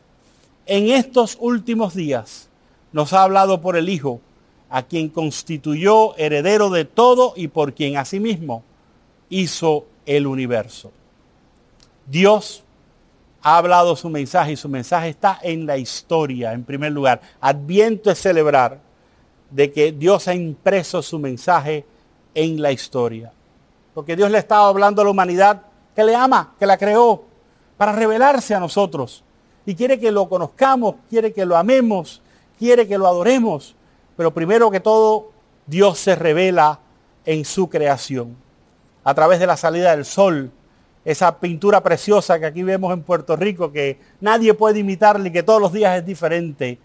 en 0.69 0.91
estos 0.91 1.35
últimos 1.39 1.95
días 1.95 2.47
nos 2.91 3.11
ha 3.13 3.23
hablado 3.23 3.59
por 3.59 3.75
el 3.75 3.89
Hijo, 3.89 4.21
a 4.69 4.83
quien 4.83 5.09
constituyó 5.09 6.15
heredero 6.15 6.69
de 6.69 6.85
todo 6.85 7.33
y 7.35 7.47
por 7.47 7.73
quien 7.73 7.97
asimismo 7.97 8.63
hizo 9.29 9.87
el 10.05 10.27
universo. 10.27 10.91
Dios 12.05 12.63
ha 13.41 13.57
hablado 13.57 13.95
su 13.95 14.09
mensaje 14.09 14.51
y 14.51 14.55
su 14.55 14.69
mensaje 14.69 15.09
está 15.09 15.39
en 15.41 15.65
la 15.65 15.77
historia, 15.77 16.53
en 16.53 16.63
primer 16.63 16.91
lugar. 16.91 17.19
Adviento 17.41 18.11
es 18.11 18.19
celebrar 18.19 18.79
de 19.49 19.71
que 19.71 19.91
Dios 19.91 20.27
ha 20.27 20.35
impreso 20.35 21.01
su 21.01 21.17
mensaje 21.17 21.83
en 22.35 22.61
la 22.61 22.71
historia. 22.71 23.31
Porque 23.95 24.15
Dios 24.15 24.29
le 24.29 24.37
estaba 24.37 24.67
hablando 24.67 25.01
a 25.01 25.05
la 25.05 25.11
humanidad 25.11 25.63
que 25.95 26.03
le 26.03 26.15
ama, 26.15 26.53
que 26.59 26.67
la 26.67 26.77
creó, 26.77 27.23
para 27.75 27.91
revelarse 27.91 28.53
a 28.53 28.59
nosotros. 28.59 29.23
Y 29.65 29.75
quiere 29.75 29.99
que 29.99 30.11
lo 30.11 30.27
conozcamos, 30.29 30.95
quiere 31.09 31.33
que 31.33 31.45
lo 31.45 31.55
amemos, 31.57 32.21
quiere 32.57 32.87
que 32.87 32.97
lo 32.97 33.07
adoremos. 33.07 33.75
Pero 34.15 34.33
primero 34.33 34.71
que 34.71 34.79
todo, 34.79 35.31
Dios 35.67 35.99
se 35.99 36.15
revela 36.15 36.79
en 37.25 37.45
su 37.45 37.69
creación. 37.69 38.35
A 39.03 39.13
través 39.13 39.39
de 39.39 39.47
la 39.47 39.57
salida 39.57 39.95
del 39.95 40.05
sol, 40.05 40.51
esa 41.05 41.39
pintura 41.39 41.81
preciosa 41.81 42.39
que 42.39 42.45
aquí 42.45 42.63
vemos 42.63 42.93
en 42.93 43.03
Puerto 43.03 43.35
Rico, 43.35 43.71
que 43.71 43.99
nadie 44.19 44.53
puede 44.53 44.79
imitarle 44.79 45.29
y 45.29 45.31
que 45.31 45.43
todos 45.43 45.61
los 45.61 45.71
días 45.71 45.97
es 45.97 46.05
diferente. 46.05 46.79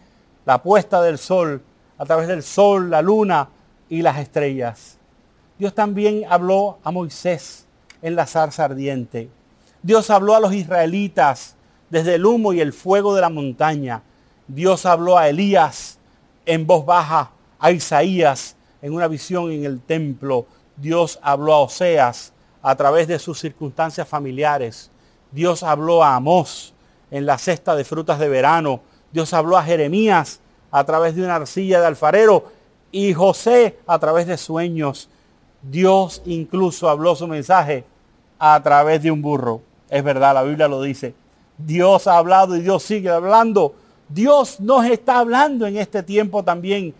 La 0.44 0.62
puesta 0.62 1.02
del 1.02 1.18
sol, 1.18 1.62
a 1.98 2.04
través 2.04 2.28
del 2.28 2.42
sol, 2.42 2.90
la 2.90 3.02
luna 3.02 3.48
y 3.88 4.02
las 4.02 4.18
estrellas. 4.18 4.98
Dios 5.58 5.74
también 5.74 6.24
habló 6.28 6.78
a 6.84 6.90
Moisés 6.90 7.66
en 8.02 8.16
la 8.16 8.26
zarza 8.26 8.64
ardiente. 8.64 9.28
Dios 9.82 10.10
habló 10.10 10.34
a 10.34 10.40
los 10.40 10.52
israelitas 10.52 11.53
desde 11.94 12.16
el 12.16 12.26
humo 12.26 12.52
y 12.52 12.60
el 12.60 12.72
fuego 12.72 13.14
de 13.14 13.20
la 13.20 13.30
montaña. 13.30 14.02
Dios 14.48 14.84
habló 14.84 15.16
a 15.16 15.28
Elías 15.28 16.00
en 16.44 16.66
voz 16.66 16.84
baja, 16.84 17.30
a 17.60 17.70
Isaías 17.70 18.56
en 18.82 18.94
una 18.94 19.06
visión 19.06 19.52
en 19.52 19.64
el 19.64 19.80
templo. 19.80 20.44
Dios 20.76 21.20
habló 21.22 21.54
a 21.54 21.60
Oseas 21.60 22.32
a 22.62 22.74
través 22.74 23.06
de 23.06 23.20
sus 23.20 23.38
circunstancias 23.38 24.08
familiares. 24.08 24.90
Dios 25.30 25.62
habló 25.62 26.02
a 26.02 26.16
Amós 26.16 26.74
en 27.12 27.26
la 27.26 27.38
cesta 27.38 27.76
de 27.76 27.84
frutas 27.84 28.18
de 28.18 28.28
verano. 28.28 28.80
Dios 29.12 29.32
habló 29.32 29.56
a 29.56 29.62
Jeremías 29.62 30.40
a 30.72 30.82
través 30.82 31.14
de 31.14 31.22
una 31.22 31.36
arcilla 31.36 31.78
de 31.80 31.86
alfarero 31.86 32.50
y 32.90 33.14
José 33.14 33.78
a 33.86 34.00
través 34.00 34.26
de 34.26 34.36
sueños. 34.36 35.08
Dios 35.62 36.22
incluso 36.26 36.88
habló 36.88 37.14
su 37.14 37.28
mensaje 37.28 37.84
a 38.40 38.60
través 38.64 39.00
de 39.00 39.12
un 39.12 39.22
burro. 39.22 39.62
Es 39.88 40.02
verdad, 40.02 40.34
la 40.34 40.42
Biblia 40.42 40.66
lo 40.66 40.82
dice. 40.82 41.14
Dios 41.58 42.06
ha 42.06 42.18
hablado 42.18 42.56
y 42.56 42.60
Dios 42.60 42.82
sigue 42.82 43.10
hablando. 43.10 43.74
Dios 44.08 44.60
nos 44.60 44.84
está 44.86 45.18
hablando 45.18 45.66
en 45.66 45.76
este 45.76 46.02
tiempo 46.02 46.42
también. 46.42 46.94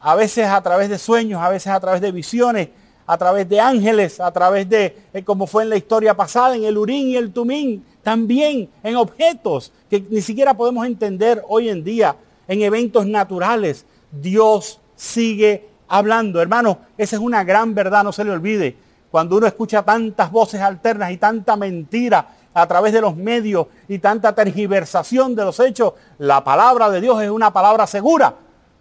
A 0.00 0.14
veces 0.14 0.46
a 0.46 0.60
través 0.60 0.88
de 0.88 0.98
sueños, 0.98 1.40
a 1.40 1.48
veces 1.48 1.72
a 1.72 1.80
través 1.80 2.00
de 2.00 2.12
visiones, 2.12 2.68
a 3.06 3.16
través 3.18 3.48
de 3.48 3.60
ángeles, 3.60 4.20
a 4.20 4.30
través 4.32 4.68
de, 4.68 4.96
eh, 5.12 5.22
como 5.22 5.46
fue 5.46 5.64
en 5.64 5.70
la 5.70 5.76
historia 5.76 6.14
pasada, 6.14 6.56
en 6.56 6.64
el 6.64 6.78
Urín 6.78 7.08
y 7.08 7.16
el 7.16 7.32
Tumín, 7.32 7.84
también 8.02 8.68
en 8.82 8.96
objetos 8.96 9.72
que 9.88 10.04
ni 10.10 10.20
siquiera 10.20 10.54
podemos 10.54 10.86
entender 10.86 11.42
hoy 11.48 11.68
en 11.68 11.84
día 11.84 12.16
en 12.48 12.62
eventos 12.62 13.06
naturales. 13.06 13.86
Dios 14.10 14.80
sigue 14.96 15.68
hablando. 15.88 16.40
Hermano, 16.40 16.78
esa 16.98 17.16
es 17.16 17.22
una 17.22 17.44
gran 17.44 17.74
verdad, 17.74 18.04
no 18.04 18.12
se 18.12 18.24
le 18.24 18.30
olvide. 18.30 18.76
Cuando 19.10 19.36
uno 19.36 19.46
escucha 19.46 19.82
tantas 19.82 20.30
voces 20.30 20.60
alternas 20.60 21.12
y 21.12 21.18
tanta 21.18 21.54
mentira 21.54 22.26
a 22.54 22.66
través 22.66 22.92
de 22.92 23.00
los 23.00 23.16
medios 23.16 23.66
y 23.88 23.98
tanta 23.98 24.34
tergiversación 24.34 25.34
de 25.34 25.44
los 25.44 25.58
hechos, 25.60 25.94
la 26.18 26.44
palabra 26.44 26.90
de 26.90 27.00
Dios 27.00 27.22
es 27.22 27.30
una 27.30 27.52
palabra 27.52 27.86
segura 27.86 28.34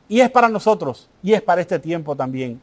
y 0.10 0.20
es 0.20 0.30
para 0.30 0.50
nosotros 0.50 1.10
y 1.24 1.34
es 1.34 1.42
para 1.42 1.62
este 1.62 1.80
tiempo 1.80 2.16
también. 2.16 2.60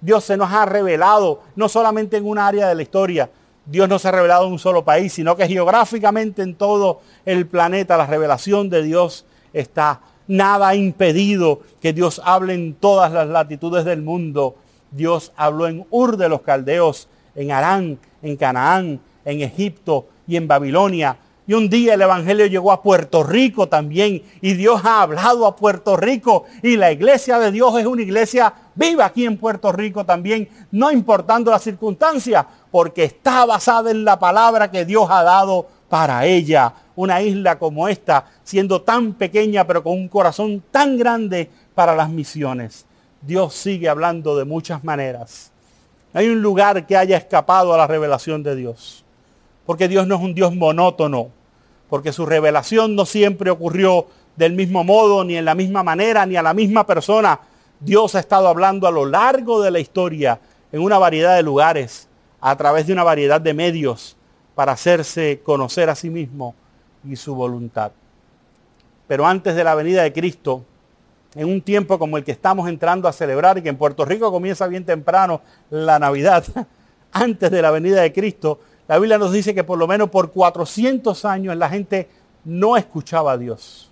Dios 0.00 0.24
se 0.24 0.36
nos 0.36 0.52
ha 0.52 0.66
revelado 0.66 1.42
no 1.54 1.68
solamente 1.68 2.16
en 2.16 2.26
un 2.26 2.38
área 2.38 2.68
de 2.68 2.74
la 2.74 2.82
historia, 2.82 3.30
Dios 3.64 3.88
no 3.88 3.98
se 3.98 4.08
ha 4.08 4.12
revelado 4.12 4.46
en 4.46 4.52
un 4.52 4.58
solo 4.58 4.84
país, 4.84 5.12
sino 5.12 5.36
que 5.36 5.46
geográficamente 5.46 6.42
en 6.42 6.56
todo 6.56 7.00
el 7.24 7.46
planeta 7.46 7.96
la 7.96 8.06
revelación 8.06 8.68
de 8.68 8.82
Dios 8.82 9.24
está 9.52 10.00
Nada 10.28 10.68
ha 10.68 10.74
impedido 10.74 11.60
que 11.80 11.92
Dios 11.92 12.20
hable 12.24 12.54
en 12.54 12.74
todas 12.74 13.12
las 13.12 13.28
latitudes 13.28 13.84
del 13.84 14.02
mundo. 14.02 14.56
Dios 14.90 15.32
habló 15.36 15.66
en 15.66 15.84
Ur 15.90 16.16
de 16.16 16.28
los 16.28 16.42
Caldeos, 16.42 17.08
en 17.34 17.50
Arán, 17.50 17.98
en 18.22 18.36
Canaán, 18.36 19.00
en 19.24 19.40
Egipto 19.40 20.06
y 20.26 20.36
en 20.36 20.48
Babilonia. 20.48 21.16
Y 21.46 21.54
un 21.54 21.68
día 21.68 21.94
el 21.94 22.02
Evangelio 22.02 22.46
llegó 22.46 22.70
a 22.70 22.82
Puerto 22.82 23.24
Rico 23.24 23.68
también. 23.68 24.22
Y 24.40 24.54
Dios 24.54 24.84
ha 24.84 25.02
hablado 25.02 25.46
a 25.46 25.56
Puerto 25.56 25.96
Rico. 25.96 26.44
Y 26.62 26.76
la 26.76 26.92
iglesia 26.92 27.38
de 27.38 27.50
Dios 27.50 27.76
es 27.78 27.86
una 27.86 28.02
iglesia 28.02 28.52
viva 28.74 29.06
aquí 29.06 29.26
en 29.26 29.36
Puerto 29.36 29.72
Rico 29.72 30.04
también. 30.04 30.48
No 30.70 30.92
importando 30.92 31.50
las 31.50 31.62
circunstancias. 31.62 32.46
Porque 32.70 33.04
está 33.04 33.44
basada 33.44 33.90
en 33.90 34.04
la 34.04 34.18
palabra 34.18 34.70
que 34.70 34.84
Dios 34.84 35.08
ha 35.10 35.24
dado 35.24 35.66
para 35.88 36.24
ella 36.24 36.72
una 36.94 37.20
isla 37.22 37.58
como 37.58 37.88
esta, 37.88 38.26
siendo 38.44 38.82
tan 38.82 39.14
pequeña 39.14 39.66
pero 39.66 39.82
con 39.82 39.92
un 39.92 40.08
corazón 40.08 40.62
tan 40.70 40.96
grande 40.96 41.50
para 41.74 41.94
las 41.94 42.08
misiones. 42.08 42.86
Dios 43.20 43.54
sigue 43.54 43.88
hablando 43.88 44.36
de 44.36 44.44
muchas 44.44 44.84
maneras. 44.84 45.52
Hay 46.12 46.28
un 46.28 46.42
lugar 46.42 46.86
que 46.86 46.96
haya 46.96 47.16
escapado 47.16 47.72
a 47.72 47.78
la 47.78 47.86
revelación 47.86 48.42
de 48.42 48.56
Dios. 48.56 49.01
Porque 49.66 49.88
Dios 49.88 50.06
no 50.06 50.16
es 50.16 50.20
un 50.20 50.34
Dios 50.34 50.54
monótono. 50.54 51.28
Porque 51.88 52.12
su 52.12 52.26
revelación 52.26 52.96
no 52.96 53.04
siempre 53.04 53.50
ocurrió 53.50 54.06
del 54.36 54.54
mismo 54.54 54.82
modo, 54.84 55.24
ni 55.24 55.36
en 55.36 55.44
la 55.44 55.54
misma 55.54 55.82
manera, 55.82 56.24
ni 56.26 56.36
a 56.36 56.42
la 56.42 56.54
misma 56.54 56.86
persona. 56.86 57.38
Dios 57.80 58.14
ha 58.14 58.20
estado 58.20 58.48
hablando 58.48 58.86
a 58.86 58.90
lo 58.90 59.04
largo 59.04 59.60
de 59.60 59.70
la 59.70 59.80
historia 59.80 60.40
en 60.70 60.80
una 60.80 60.98
variedad 60.98 61.36
de 61.36 61.42
lugares, 61.42 62.08
a 62.40 62.56
través 62.56 62.86
de 62.86 62.92
una 62.92 63.04
variedad 63.04 63.40
de 63.40 63.54
medios, 63.54 64.16
para 64.54 64.72
hacerse 64.72 65.40
conocer 65.44 65.90
a 65.90 65.94
sí 65.94 66.08
mismo 66.08 66.54
y 67.04 67.16
su 67.16 67.34
voluntad. 67.34 67.92
Pero 69.06 69.26
antes 69.26 69.54
de 69.54 69.64
la 69.64 69.74
venida 69.74 70.02
de 70.02 70.12
Cristo, 70.12 70.64
en 71.34 71.48
un 71.48 71.60
tiempo 71.62 71.98
como 71.98 72.16
el 72.16 72.24
que 72.24 72.32
estamos 72.32 72.68
entrando 72.68 73.08
a 73.08 73.12
celebrar 73.12 73.58
y 73.58 73.62
que 73.62 73.68
en 73.68 73.76
Puerto 73.76 74.04
Rico 74.04 74.30
comienza 74.30 74.66
bien 74.66 74.84
temprano 74.84 75.42
la 75.70 75.98
Navidad, 75.98 76.44
antes 77.12 77.50
de 77.50 77.62
la 77.62 77.70
venida 77.70 78.00
de 78.00 78.12
Cristo, 78.12 78.60
la 78.92 78.98
Biblia 78.98 79.16
nos 79.16 79.32
dice 79.32 79.54
que 79.54 79.64
por 79.64 79.78
lo 79.78 79.88
menos 79.88 80.10
por 80.10 80.32
400 80.32 81.24
años 81.24 81.56
la 81.56 81.70
gente 81.70 82.10
no 82.44 82.76
escuchaba 82.76 83.32
a 83.32 83.38
Dios. 83.38 83.90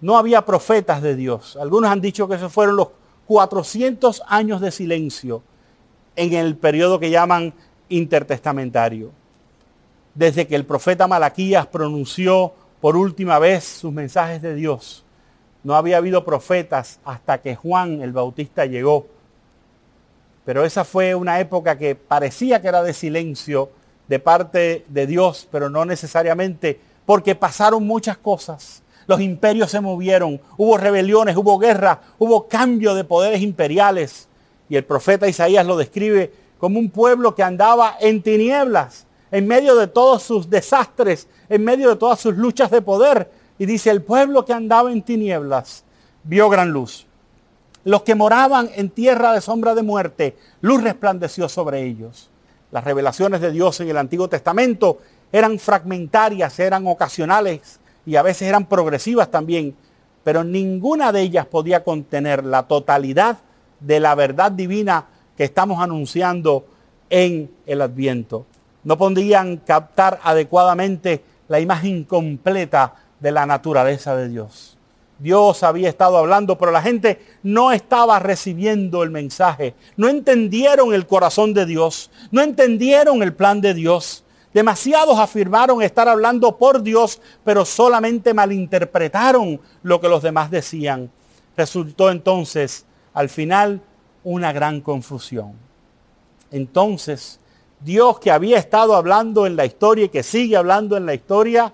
No 0.00 0.16
había 0.16 0.44
profetas 0.44 1.02
de 1.02 1.16
Dios. 1.16 1.58
Algunos 1.60 1.90
han 1.90 2.00
dicho 2.00 2.28
que 2.28 2.36
esos 2.36 2.52
fueron 2.52 2.76
los 2.76 2.90
400 3.26 4.22
años 4.28 4.60
de 4.60 4.70
silencio 4.70 5.42
en 6.14 6.34
el 6.34 6.56
periodo 6.56 7.00
que 7.00 7.10
llaman 7.10 7.52
intertestamentario 7.88 9.10
desde 10.14 10.46
que 10.46 10.54
el 10.54 10.64
profeta 10.64 11.08
Malaquías 11.08 11.66
pronunció 11.66 12.52
por 12.80 12.96
última 12.96 13.40
vez 13.40 13.64
sus 13.64 13.92
mensajes 13.92 14.40
de 14.40 14.54
Dios. 14.54 15.04
No 15.64 15.74
había 15.74 15.96
habido 15.96 16.24
profetas 16.24 17.00
hasta 17.04 17.42
que 17.42 17.56
Juan 17.56 18.02
el 18.02 18.12
Bautista 18.12 18.66
llegó. 18.66 19.08
Pero 20.44 20.64
esa 20.64 20.84
fue 20.84 21.14
una 21.14 21.40
época 21.40 21.78
que 21.78 21.94
parecía 21.94 22.60
que 22.60 22.68
era 22.68 22.82
de 22.82 22.92
silencio 22.92 23.70
de 24.08 24.18
parte 24.18 24.84
de 24.88 25.06
Dios, 25.06 25.48
pero 25.50 25.70
no 25.70 25.84
necesariamente, 25.84 26.78
porque 27.06 27.34
pasaron 27.34 27.86
muchas 27.86 28.18
cosas. 28.18 28.82
Los 29.06 29.20
imperios 29.20 29.70
se 29.70 29.80
movieron, 29.80 30.40
hubo 30.56 30.76
rebeliones, 30.76 31.36
hubo 31.36 31.58
guerra, 31.58 32.00
hubo 32.18 32.48
cambio 32.48 32.94
de 32.94 33.04
poderes 33.04 33.42
imperiales. 33.42 34.28
Y 34.68 34.76
el 34.76 34.84
profeta 34.84 35.28
Isaías 35.28 35.66
lo 35.66 35.76
describe 35.76 36.32
como 36.58 36.78
un 36.78 36.90
pueblo 36.90 37.34
que 37.34 37.42
andaba 37.42 37.96
en 38.00 38.22
tinieblas 38.22 39.06
en 39.34 39.48
medio 39.48 39.74
de 39.74 39.88
todos 39.88 40.22
sus 40.22 40.48
desastres, 40.48 41.26
en 41.48 41.64
medio 41.64 41.90
de 41.90 41.96
todas 41.96 42.20
sus 42.20 42.36
luchas 42.36 42.70
de 42.70 42.80
poder. 42.80 43.32
Y 43.58 43.66
dice, 43.66 43.90
el 43.90 44.00
pueblo 44.00 44.44
que 44.44 44.52
andaba 44.52 44.92
en 44.92 45.02
tinieblas 45.02 45.82
vio 46.22 46.48
gran 46.48 46.70
luz. 46.70 47.04
Los 47.84 48.02
que 48.02 48.14
moraban 48.14 48.70
en 48.74 48.90
tierra 48.90 49.32
de 49.32 49.40
sombra 49.40 49.74
de 49.74 49.82
muerte, 49.82 50.36
luz 50.60 50.82
resplandeció 50.82 51.48
sobre 51.48 51.82
ellos. 51.82 52.30
Las 52.70 52.84
revelaciones 52.84 53.40
de 53.40 53.52
Dios 53.52 53.78
en 53.80 53.88
el 53.88 53.98
Antiguo 53.98 54.28
Testamento 54.28 54.98
eran 55.30 55.58
fragmentarias, 55.58 56.58
eran 56.58 56.86
ocasionales 56.86 57.80
y 58.06 58.16
a 58.16 58.22
veces 58.22 58.48
eran 58.48 58.66
progresivas 58.66 59.30
también, 59.30 59.76
pero 60.22 60.44
ninguna 60.44 61.12
de 61.12 61.20
ellas 61.20 61.46
podía 61.46 61.84
contener 61.84 62.44
la 62.44 62.64
totalidad 62.64 63.38
de 63.80 64.00
la 64.00 64.14
verdad 64.14 64.50
divina 64.50 65.06
que 65.36 65.44
estamos 65.44 65.82
anunciando 65.82 66.64
en 67.10 67.50
el 67.66 67.82
Adviento 67.82 68.46
no 68.84 68.98
podían 68.98 69.56
captar 69.58 70.20
adecuadamente 70.22 71.24
la 71.48 71.58
imagen 71.58 72.04
completa 72.04 72.94
de 73.18 73.32
la 73.32 73.46
naturaleza 73.46 74.14
de 74.14 74.28
Dios. 74.28 74.73
Dios 75.18 75.62
había 75.62 75.88
estado 75.88 76.18
hablando, 76.18 76.58
pero 76.58 76.72
la 76.72 76.82
gente 76.82 77.20
no 77.42 77.72
estaba 77.72 78.18
recibiendo 78.18 79.02
el 79.02 79.10
mensaje. 79.10 79.74
No 79.96 80.08
entendieron 80.08 80.92
el 80.92 81.06
corazón 81.06 81.54
de 81.54 81.66
Dios. 81.66 82.10
No 82.30 82.42
entendieron 82.42 83.22
el 83.22 83.32
plan 83.32 83.60
de 83.60 83.74
Dios. 83.74 84.24
Demasiados 84.52 85.18
afirmaron 85.18 85.82
estar 85.82 86.08
hablando 86.08 86.58
por 86.58 86.82
Dios, 86.82 87.20
pero 87.44 87.64
solamente 87.64 88.34
malinterpretaron 88.34 89.60
lo 89.82 90.00
que 90.00 90.08
los 90.08 90.22
demás 90.22 90.50
decían. 90.50 91.10
Resultó 91.56 92.10
entonces, 92.10 92.86
al 93.12 93.28
final, 93.28 93.80
una 94.22 94.52
gran 94.52 94.80
confusión. 94.80 95.54
Entonces, 96.50 97.40
Dios 97.80 98.18
que 98.20 98.30
había 98.30 98.58
estado 98.58 98.94
hablando 98.94 99.46
en 99.46 99.56
la 99.56 99.64
historia 99.64 100.06
y 100.06 100.08
que 100.08 100.22
sigue 100.22 100.56
hablando 100.56 100.96
en 100.96 101.06
la 101.06 101.14
historia, 101.14 101.72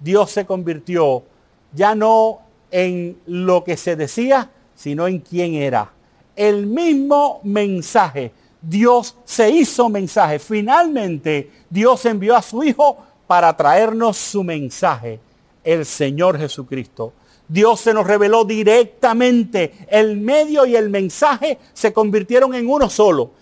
Dios 0.00 0.30
se 0.30 0.44
convirtió 0.44 1.24
ya 1.72 1.94
no 1.94 2.40
en 2.70 3.18
lo 3.26 3.64
que 3.64 3.76
se 3.76 3.96
decía, 3.96 4.50
sino 4.74 5.06
en 5.06 5.18
quién 5.20 5.54
era. 5.54 5.92
El 6.36 6.66
mismo 6.66 7.40
mensaje. 7.44 8.32
Dios 8.60 9.16
se 9.24 9.50
hizo 9.50 9.88
mensaje. 9.88 10.38
Finalmente 10.38 11.50
Dios 11.70 12.04
envió 12.06 12.36
a 12.36 12.42
su 12.42 12.62
Hijo 12.62 12.98
para 13.26 13.56
traernos 13.56 14.16
su 14.16 14.42
mensaje, 14.42 15.20
el 15.62 15.84
Señor 15.84 16.38
Jesucristo. 16.38 17.12
Dios 17.48 17.80
se 17.80 17.94
nos 17.94 18.06
reveló 18.06 18.44
directamente. 18.44 19.72
El 19.88 20.18
medio 20.18 20.66
y 20.66 20.76
el 20.76 20.90
mensaje 20.90 21.58
se 21.72 21.92
convirtieron 21.92 22.54
en 22.54 22.68
uno 22.68 22.90
solo. 22.90 23.32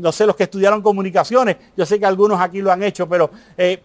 No 0.00 0.12
sé, 0.12 0.26
los 0.26 0.36
que 0.36 0.44
estudiaron 0.44 0.82
comunicaciones, 0.82 1.56
yo 1.76 1.84
sé 1.84 1.98
que 1.98 2.06
algunos 2.06 2.40
aquí 2.40 2.60
lo 2.60 2.70
han 2.70 2.82
hecho, 2.82 3.08
pero 3.08 3.30
eh, 3.56 3.82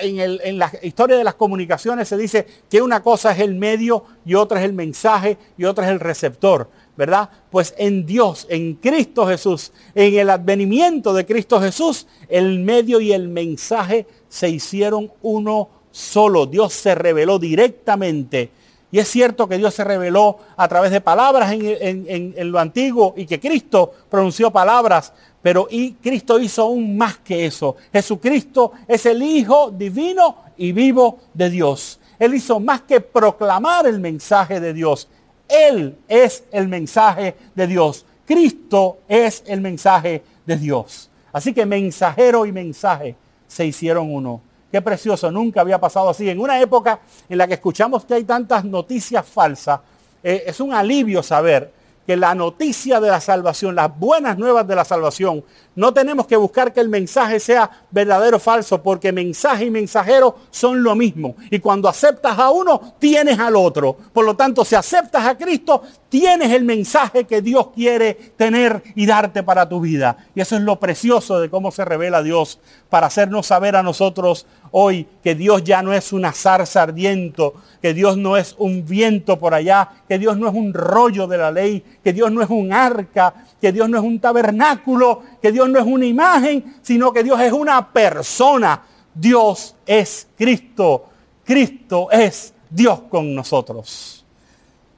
en, 0.00 0.38
en 0.42 0.58
la 0.58 0.70
historia 0.82 1.16
de 1.16 1.24
las 1.24 1.34
comunicaciones 1.34 2.08
se 2.08 2.16
dice 2.16 2.46
que 2.70 2.80
una 2.80 3.02
cosa 3.02 3.32
es 3.32 3.40
el 3.40 3.54
medio 3.54 4.04
y 4.24 4.34
otra 4.34 4.60
es 4.60 4.64
el 4.64 4.72
mensaje 4.72 5.38
y 5.58 5.64
otra 5.64 5.86
es 5.86 5.90
el 5.90 6.00
receptor. 6.00 6.68
¿verdad? 6.96 7.30
Pues 7.50 7.74
en 7.78 8.04
Dios, 8.04 8.46
en 8.50 8.74
Cristo 8.74 9.26
Jesús, 9.26 9.72
en 9.94 10.14
el 10.14 10.30
advenimiento 10.30 11.14
de 11.14 11.24
Cristo 11.24 11.60
Jesús, 11.60 12.06
el 12.28 12.58
medio 12.60 13.00
y 13.00 13.12
el 13.12 13.28
mensaje 13.28 14.06
se 14.28 14.50
hicieron 14.50 15.10
uno 15.22 15.68
solo. 15.90 16.46
Dios 16.46 16.72
se 16.72 16.94
reveló 16.94 17.38
directamente 17.38 18.50
y 18.92 18.98
es 18.98 19.08
cierto 19.08 19.48
que 19.48 19.56
Dios 19.56 19.72
se 19.72 19.84
reveló 19.84 20.38
a 20.54 20.68
través 20.68 20.90
de 20.90 21.00
palabras 21.00 21.50
en, 21.50 22.52
lo 22.52 22.58
antiguo 22.58 23.14
y 23.16 23.24
que 23.24 23.40
Cristo 23.40 23.90
pronunció 24.10 24.50
palabras, 24.50 25.14
pero 25.40 25.66
y 25.70 25.94
Cristo 25.94 26.38
hizo 26.38 26.64
aún 26.64 26.98
más 26.98 27.16
que 27.16 27.46
eso. 27.46 27.74
Jesucristo 27.90 28.72
es 28.86 29.06
el 29.06 29.22
Hijo 29.22 29.70
divino 29.70 30.36
y 30.58 30.72
vivo 30.72 31.20
de 31.32 31.48
Dios. 31.48 32.00
Él 32.18 32.34
hizo 32.34 32.60
más 32.60 32.82
que 32.82 33.00
proclamar 33.00 33.86
el 33.86 33.98
mensaje 33.98 34.60
de 34.60 34.74
Dios. 34.74 35.08
Él 35.48 35.96
es 36.06 36.44
el 36.52 36.68
mensaje 36.68 37.34
de 37.54 37.66
Dios. 37.66 38.04
Cristo 38.26 38.98
es 39.08 39.42
el 39.46 39.62
mensaje 39.62 40.22
de 40.44 40.56
Dios. 40.58 41.08
Así 41.32 41.54
que 41.54 41.64
mensajero 41.64 42.44
y 42.44 42.52
mensaje 42.52 43.16
se 43.48 43.64
hicieron 43.64 44.12
uno. 44.12 44.42
Qué 44.72 44.80
precioso, 44.80 45.30
nunca 45.30 45.60
había 45.60 45.78
pasado 45.78 46.08
así. 46.08 46.30
En 46.30 46.40
una 46.40 46.58
época 46.58 47.00
en 47.28 47.36
la 47.36 47.46
que 47.46 47.54
escuchamos 47.54 48.06
que 48.06 48.14
hay 48.14 48.24
tantas 48.24 48.64
noticias 48.64 49.26
falsas, 49.26 49.80
eh, 50.22 50.44
es 50.46 50.60
un 50.60 50.72
alivio 50.72 51.22
saber 51.22 51.70
que 52.06 52.16
la 52.16 52.34
noticia 52.34 52.98
de 52.98 53.10
la 53.10 53.20
salvación, 53.20 53.74
las 53.74 53.94
buenas 53.94 54.38
nuevas 54.38 54.66
de 54.66 54.74
la 54.74 54.86
salvación, 54.86 55.44
no 55.74 55.94
tenemos 55.94 56.26
que 56.26 56.36
buscar 56.36 56.72
que 56.72 56.80
el 56.80 56.88
mensaje 56.88 57.40
sea 57.40 57.70
verdadero 57.90 58.36
o 58.36 58.40
falso, 58.40 58.82
porque 58.82 59.12
mensaje 59.12 59.66
y 59.66 59.70
mensajero 59.70 60.36
son 60.50 60.82
lo 60.82 60.94
mismo. 60.94 61.36
Y 61.50 61.58
cuando 61.60 61.88
aceptas 61.88 62.38
a 62.38 62.50
uno, 62.50 62.94
tienes 62.98 63.38
al 63.38 63.56
otro. 63.56 63.96
Por 64.12 64.24
lo 64.24 64.36
tanto, 64.36 64.64
si 64.64 64.74
aceptas 64.74 65.24
a 65.24 65.36
Cristo, 65.36 65.82
tienes 66.08 66.52
el 66.52 66.64
mensaje 66.64 67.24
que 67.24 67.40
Dios 67.40 67.68
quiere 67.74 68.12
tener 68.36 68.82
y 68.94 69.06
darte 69.06 69.42
para 69.42 69.66
tu 69.66 69.80
vida. 69.80 70.16
Y 70.34 70.42
eso 70.42 70.56
es 70.56 70.62
lo 70.62 70.78
precioso 70.78 71.40
de 71.40 71.48
cómo 71.48 71.70
se 71.70 71.86
revela 71.86 72.22
Dios 72.22 72.58
para 72.90 73.06
hacernos 73.06 73.46
saber 73.46 73.76
a 73.76 73.82
nosotros 73.82 74.46
hoy 74.72 75.06
que 75.22 75.34
Dios 75.34 75.64
ya 75.64 75.82
no 75.82 75.94
es 75.94 76.12
un 76.12 76.24
azar 76.24 76.66
sardiento, 76.66 77.54
que 77.80 77.94
Dios 77.94 78.16
no 78.16 78.36
es 78.36 78.54
un 78.58 78.84
viento 78.84 79.38
por 79.38 79.54
allá, 79.54 79.88
que 80.08 80.18
Dios 80.18 80.36
no 80.36 80.48
es 80.48 80.54
un 80.54 80.74
rollo 80.74 81.26
de 81.26 81.38
la 81.38 81.50
ley, 81.50 81.82
que 82.04 82.12
Dios 82.12 82.30
no 82.30 82.42
es 82.42 82.50
un 82.50 82.72
arca, 82.72 83.32
que 83.60 83.72
Dios 83.72 83.88
no 83.88 83.98
es 83.98 84.04
un 84.04 84.18
tabernáculo, 84.18 85.22
que 85.42 85.52
Dios 85.52 85.68
no 85.68 85.78
es 85.78 85.84
una 85.84 86.06
imagen, 86.06 86.76
sino 86.80 87.12
que 87.12 87.24
Dios 87.24 87.40
es 87.40 87.52
una 87.52 87.92
persona. 87.92 88.80
Dios 89.12 89.74
es 89.84 90.28
Cristo. 90.36 91.08
Cristo 91.44 92.08
es 92.10 92.54
Dios 92.70 93.00
con 93.10 93.34
nosotros. 93.34 94.24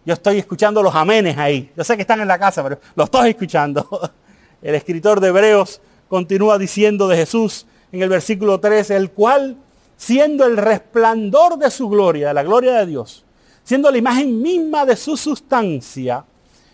Yo 0.04 0.12
estoy 0.12 0.38
escuchando 0.38 0.82
los 0.82 0.94
amenes 0.94 1.38
ahí. 1.38 1.72
Yo 1.74 1.82
sé 1.82 1.96
que 1.96 2.02
están 2.02 2.20
en 2.20 2.28
la 2.28 2.38
casa, 2.38 2.62
pero 2.62 2.78
los 2.94 3.06
estoy 3.06 3.30
escuchando. 3.30 4.12
El 4.62 4.74
escritor 4.74 5.18
de 5.18 5.28
Hebreos 5.28 5.80
continúa 6.08 6.58
diciendo 6.58 7.08
de 7.08 7.16
Jesús 7.16 7.66
en 7.90 8.02
el 8.02 8.08
versículo 8.08 8.60
3, 8.60 8.90
el 8.90 9.10
cual 9.10 9.56
siendo 9.96 10.44
el 10.46 10.56
resplandor 10.56 11.58
de 11.58 11.70
su 11.70 11.88
gloria, 11.88 12.28
de 12.28 12.34
la 12.34 12.42
gloria 12.42 12.72
de 12.74 12.86
Dios, 12.86 13.24
siendo 13.62 13.90
la 13.90 13.98
imagen 13.98 14.40
misma 14.42 14.84
de 14.84 14.96
su 14.96 15.16
sustancia, 15.16 16.24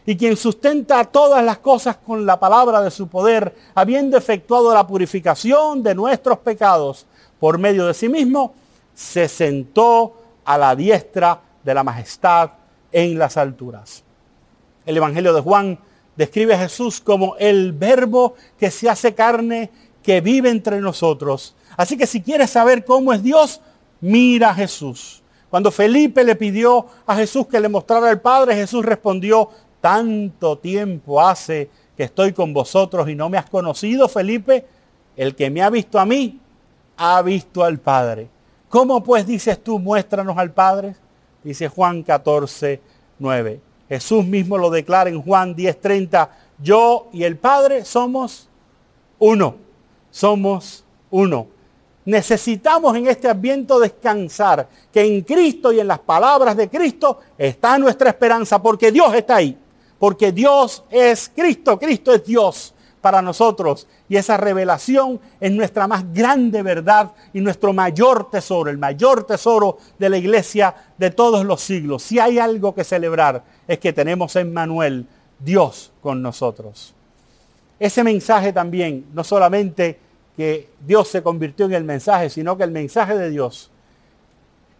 y 0.06 0.16
quien 0.16 0.36
sustenta 0.36 1.04
todas 1.04 1.44
las 1.44 1.58
cosas 1.58 1.96
con 1.96 2.26
la 2.26 2.40
palabra 2.40 2.80
de 2.80 2.90
su 2.90 3.08
poder, 3.08 3.54
habiendo 3.74 4.16
efectuado 4.16 4.72
la 4.72 4.86
purificación 4.86 5.82
de 5.82 5.94
nuestros 5.94 6.38
pecados 6.38 7.06
por 7.38 7.58
medio 7.58 7.86
de 7.86 7.94
sí 7.94 8.08
mismo, 8.08 8.54
se 8.94 9.28
sentó 9.28 10.14
a 10.44 10.58
la 10.58 10.74
diestra 10.74 11.40
de 11.62 11.74
la 11.74 11.84
majestad 11.84 12.50
en 12.92 13.18
las 13.18 13.36
alturas. 13.36 14.02
El 14.86 14.96
Evangelio 14.96 15.32
de 15.32 15.40
Juan 15.40 15.78
describe 16.16 16.54
a 16.54 16.58
Jesús 16.58 17.00
como 17.00 17.36
el 17.36 17.72
verbo 17.72 18.34
que 18.58 18.70
se 18.70 18.88
hace 18.88 19.14
carne, 19.14 19.70
que 20.02 20.20
vive 20.20 20.50
entre 20.50 20.80
nosotros 20.80 21.54
Así 21.76 21.96
que 21.96 22.06
si 22.06 22.20
quieres 22.20 22.50
saber 22.50 22.84
cómo 22.84 23.12
es 23.12 23.22
Dios, 23.22 23.60
mira 24.00 24.50
a 24.50 24.54
Jesús. 24.54 25.22
Cuando 25.48 25.70
Felipe 25.70 26.22
le 26.24 26.36
pidió 26.36 26.86
a 27.06 27.16
Jesús 27.16 27.46
que 27.46 27.58
le 27.60 27.68
mostrara 27.68 28.10
al 28.10 28.20
Padre, 28.20 28.54
Jesús 28.54 28.84
respondió, 28.84 29.48
tanto 29.80 30.58
tiempo 30.58 31.20
hace 31.20 31.70
que 31.96 32.04
estoy 32.04 32.32
con 32.32 32.52
vosotros 32.52 33.08
y 33.08 33.14
no 33.14 33.28
me 33.28 33.38
has 33.38 33.48
conocido, 33.48 34.08
Felipe. 34.08 34.66
El 35.16 35.34
que 35.34 35.50
me 35.50 35.62
ha 35.62 35.70
visto 35.70 35.98
a 35.98 36.06
mí, 36.06 36.40
ha 36.96 37.20
visto 37.22 37.64
al 37.64 37.78
Padre. 37.78 38.28
¿Cómo 38.68 39.02
pues 39.02 39.26
dices 39.26 39.62
tú, 39.62 39.78
muéstranos 39.78 40.38
al 40.38 40.52
Padre? 40.52 40.94
Dice 41.42 41.68
Juan 41.68 42.02
14, 42.02 42.80
9. 43.18 43.60
Jesús 43.88 44.24
mismo 44.24 44.56
lo 44.56 44.70
declara 44.70 45.10
en 45.10 45.20
Juan 45.20 45.56
10:30. 45.56 46.30
Yo 46.62 47.08
y 47.12 47.24
el 47.24 47.36
Padre 47.36 47.84
somos 47.84 48.48
uno. 49.18 49.56
Somos 50.10 50.84
uno. 51.10 51.48
Necesitamos 52.04 52.96
en 52.96 53.08
este 53.08 53.28
ambiente 53.28 53.74
descansar, 53.78 54.68
que 54.92 55.04
en 55.04 55.22
Cristo 55.22 55.72
y 55.72 55.80
en 55.80 55.88
las 55.88 55.98
palabras 55.98 56.56
de 56.56 56.68
Cristo 56.68 57.20
está 57.36 57.78
nuestra 57.78 58.10
esperanza, 58.10 58.60
porque 58.60 58.90
Dios 58.90 59.14
está 59.14 59.36
ahí, 59.36 59.56
porque 60.00 60.32
Dios 60.32 60.82
es 60.90 61.30
Cristo, 61.32 61.78
Cristo 61.78 62.14
es 62.14 62.24
Dios 62.24 62.74
para 63.02 63.20
nosotros. 63.20 63.86
Y 64.08 64.16
esa 64.16 64.38
revelación 64.38 65.20
es 65.38 65.52
nuestra 65.52 65.86
más 65.86 66.10
grande 66.12 66.62
verdad 66.62 67.12
y 67.34 67.40
nuestro 67.42 67.74
mayor 67.74 68.30
tesoro, 68.30 68.70
el 68.70 68.78
mayor 68.78 69.26
tesoro 69.26 69.76
de 69.98 70.08
la 70.08 70.16
iglesia 70.16 70.74
de 70.96 71.10
todos 71.10 71.44
los 71.44 71.60
siglos. 71.60 72.02
Si 72.02 72.18
hay 72.18 72.38
algo 72.38 72.74
que 72.74 72.82
celebrar 72.82 73.44
es 73.68 73.78
que 73.78 73.92
tenemos 73.92 74.34
en 74.36 74.54
Manuel 74.54 75.06
Dios 75.38 75.92
con 76.00 76.22
nosotros. 76.22 76.94
Ese 77.78 78.02
mensaje 78.02 78.54
también 78.54 79.04
no 79.12 79.22
solamente 79.22 79.98
que 80.34 80.70
Dios 80.80 81.08
se 81.08 81.22
convirtió 81.22 81.66
en 81.66 81.74
el 81.74 81.84
mensaje, 81.84 82.30
sino 82.30 82.56
que 82.56 82.64
el 82.64 82.70
mensaje 82.70 83.18
de 83.18 83.28
Dios 83.28 83.70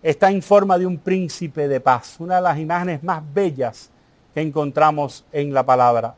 está 0.03 0.31
en 0.31 0.41
forma 0.41 0.79
de 0.79 0.87
un 0.87 0.97
príncipe 0.97 1.69
de 1.69 1.79
paz, 1.79 2.17
una 2.21 2.37
de 2.37 2.43
las 2.43 2.59
imágenes 2.59 3.03
más 3.03 3.23
bellas 3.35 3.91
que 4.35 4.41
encontramos 4.41 5.25
en 5.33 5.53
la 5.53 5.65
palabra. 5.65 6.15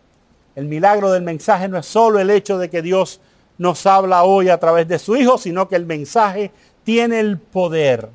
El 0.55 0.66
milagro 0.66 1.11
del 1.12 1.22
mensaje 1.22 1.68
no 1.68 1.79
es 1.79 1.87
solo 1.87 2.18
el 2.18 2.31
hecho 2.31 2.59
de 2.59 2.68
que 2.68 2.83
Dios 2.83 3.20
nos 3.59 3.87
habla 3.87 4.25
hoy 4.25 4.48
a 4.48 4.59
través 4.59 4.88
de 4.88 4.98
su 4.98 5.16
Hijo, 5.16 5.38
sino 5.38 5.68
que 5.68 5.77
el 5.77 5.87
mensaje 5.87 6.51
tiene 6.85 7.20
el 7.20 7.38
poder. 7.38 8.09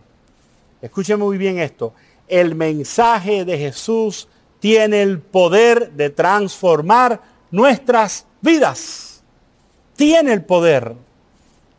Escuchen 0.81 1.19
muy 1.19 1.37
bien 1.37 1.57
esto. 1.57 1.93
El 2.27 2.55
mensaje 2.55 3.45
de 3.45 3.57
Jesús 3.57 4.27
tiene 4.59 5.01
el 5.01 5.19
poder 5.19 5.91
de 5.93 6.09
transformar 6.09 7.21
nuestras 7.51 8.25
vidas. 8.41 9.23
Tiene 9.95 10.33
el 10.33 10.43
poder. 10.43 10.93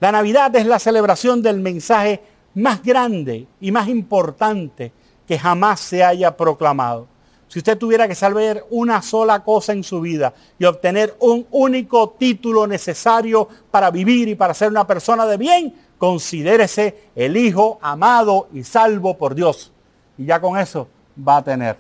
La 0.01 0.13
Navidad 0.13 0.55
es 0.57 0.67
la 0.67 0.79
celebración 0.79 1.43
del 1.43 1.61
mensaje 1.61 2.23
más 2.55 2.83
grande 2.83 3.47
y 3.61 3.71
más 3.71 3.89
importante 3.89 4.93
que 5.27 5.39
jamás 5.39 5.81
se 5.81 6.03
haya 6.03 6.37
proclamado. 6.37 7.07
Si 7.49 7.59
usted 7.59 7.79
tuviera 7.79 8.07
que 8.07 8.15
saber 8.15 8.65
una 8.71 9.01
sola 9.01 9.43
cosa 9.43 9.73
en 9.73 9.83
su 9.83 10.01
vida 10.01 10.35
y 10.59 10.65
obtener 10.65 11.17
un 11.21 11.47
único 11.51 12.11
título 12.11 12.67
necesario 12.67 13.49
para 13.71 13.91
vivir 13.91 14.29
y 14.29 14.35
para 14.35 14.55
ser 14.55 14.69
una 14.69 14.87
persona 14.87 15.27
de 15.27 15.39
bien, 15.39 15.75
considérese 15.97 17.11
el 17.17 17.37
Hijo 17.37 17.79
amado 17.81 18.49
y 18.53 18.65
salvo 18.65 19.17
por 19.17 19.35
Dios. 19.35 19.73
Y 20.19 20.27
ya 20.27 20.41
con 20.41 20.59
eso 20.59 20.89
va 21.27 21.39
a 21.39 21.45
tener. 21.45 21.79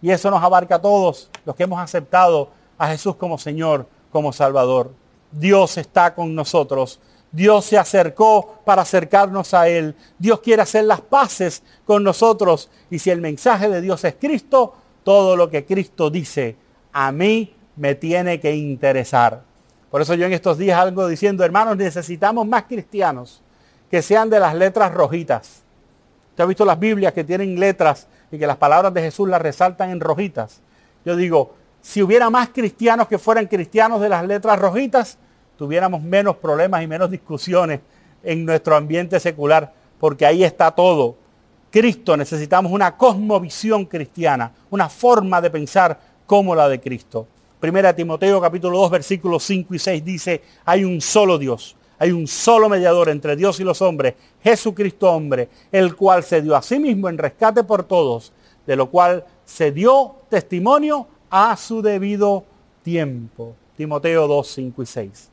Y 0.00 0.10
eso 0.10 0.30
nos 0.30 0.42
abarca 0.42 0.76
a 0.76 0.82
todos 0.82 1.30
los 1.44 1.54
que 1.54 1.64
hemos 1.64 1.80
aceptado 1.80 2.48
a 2.78 2.88
Jesús 2.88 3.16
como 3.16 3.38
Señor, 3.38 3.86
como 4.10 4.32
Salvador. 4.32 4.92
Dios 5.30 5.76
está 5.76 6.14
con 6.14 6.34
nosotros 6.34 6.98
Dios 7.34 7.64
se 7.64 7.76
acercó 7.76 8.60
para 8.64 8.82
acercarnos 8.82 9.54
a 9.54 9.68
Él. 9.68 9.96
Dios 10.20 10.38
quiere 10.38 10.62
hacer 10.62 10.84
las 10.84 11.00
paces 11.00 11.64
con 11.84 12.04
nosotros. 12.04 12.70
Y 12.90 13.00
si 13.00 13.10
el 13.10 13.20
mensaje 13.20 13.68
de 13.68 13.80
Dios 13.80 14.04
es 14.04 14.14
Cristo, 14.14 14.74
todo 15.04 15.36
lo 15.36 15.50
que 15.50 15.64
Cristo 15.64 16.10
dice 16.10 16.56
a 16.92 17.12
mí 17.12 17.54
me 17.76 17.94
tiene 17.94 18.40
que 18.40 18.54
interesar. 18.54 19.42
Por 19.90 20.00
eso 20.00 20.14
yo 20.14 20.26
en 20.26 20.32
estos 20.32 20.58
días 20.58 20.78
algo 20.78 21.06
diciendo, 21.06 21.44
hermanos, 21.44 21.76
necesitamos 21.76 22.46
más 22.46 22.64
cristianos 22.64 23.42
que 23.90 24.02
sean 24.02 24.30
de 24.30 24.40
las 24.40 24.54
letras 24.54 24.92
rojitas. 24.92 25.62
Usted 26.30 26.42
ha 26.42 26.46
visto 26.46 26.64
las 26.64 26.78
Biblias 26.78 27.12
que 27.12 27.22
tienen 27.22 27.58
letras 27.60 28.08
y 28.32 28.38
que 28.38 28.46
las 28.46 28.56
palabras 28.56 28.92
de 28.92 29.02
Jesús 29.02 29.28
las 29.28 29.40
resaltan 29.40 29.90
en 29.90 30.00
rojitas. 30.00 30.60
Yo 31.04 31.14
digo, 31.14 31.54
si 31.80 32.02
hubiera 32.02 32.30
más 32.30 32.48
cristianos 32.48 33.06
que 33.06 33.18
fueran 33.18 33.46
cristianos 33.46 34.00
de 34.00 34.08
las 34.08 34.24
letras 34.26 34.58
rojitas, 34.58 35.18
tuviéramos 35.56 36.02
menos 36.02 36.36
problemas 36.36 36.82
y 36.82 36.86
menos 36.86 37.10
discusiones 37.10 37.80
en 38.22 38.44
nuestro 38.44 38.74
ambiente 38.74 39.20
secular, 39.20 39.72
porque 40.00 40.26
ahí 40.26 40.42
está 40.42 40.70
todo. 40.70 41.16
Cristo, 41.74 42.16
necesitamos 42.16 42.70
una 42.70 42.96
cosmovisión 42.96 43.86
cristiana, 43.86 44.52
una 44.70 44.88
forma 44.88 45.40
de 45.40 45.50
pensar 45.50 45.98
como 46.24 46.54
la 46.54 46.68
de 46.68 46.80
Cristo. 46.80 47.26
Primera 47.58 47.92
Timoteo 47.92 48.40
capítulo 48.40 48.78
2 48.78 48.92
versículos 48.92 49.42
5 49.42 49.74
y 49.74 49.78
6 49.80 50.04
dice, 50.04 50.42
hay 50.64 50.84
un 50.84 51.00
solo 51.00 51.36
Dios, 51.36 51.74
hay 51.98 52.12
un 52.12 52.28
solo 52.28 52.68
mediador 52.68 53.08
entre 53.08 53.34
Dios 53.34 53.58
y 53.58 53.64
los 53.64 53.82
hombres, 53.82 54.14
Jesucristo 54.40 55.10
hombre, 55.10 55.48
el 55.72 55.96
cual 55.96 56.22
se 56.22 56.42
dio 56.42 56.54
a 56.54 56.62
sí 56.62 56.78
mismo 56.78 57.08
en 57.08 57.18
rescate 57.18 57.64
por 57.64 57.82
todos, 57.82 58.32
de 58.68 58.76
lo 58.76 58.88
cual 58.88 59.24
se 59.44 59.72
dio 59.72 60.14
testimonio 60.28 61.08
a 61.28 61.56
su 61.56 61.82
debido 61.82 62.44
tiempo. 62.84 63.56
Timoteo 63.76 64.28
2, 64.28 64.46
5 64.46 64.80
y 64.80 64.86
6. 64.86 65.30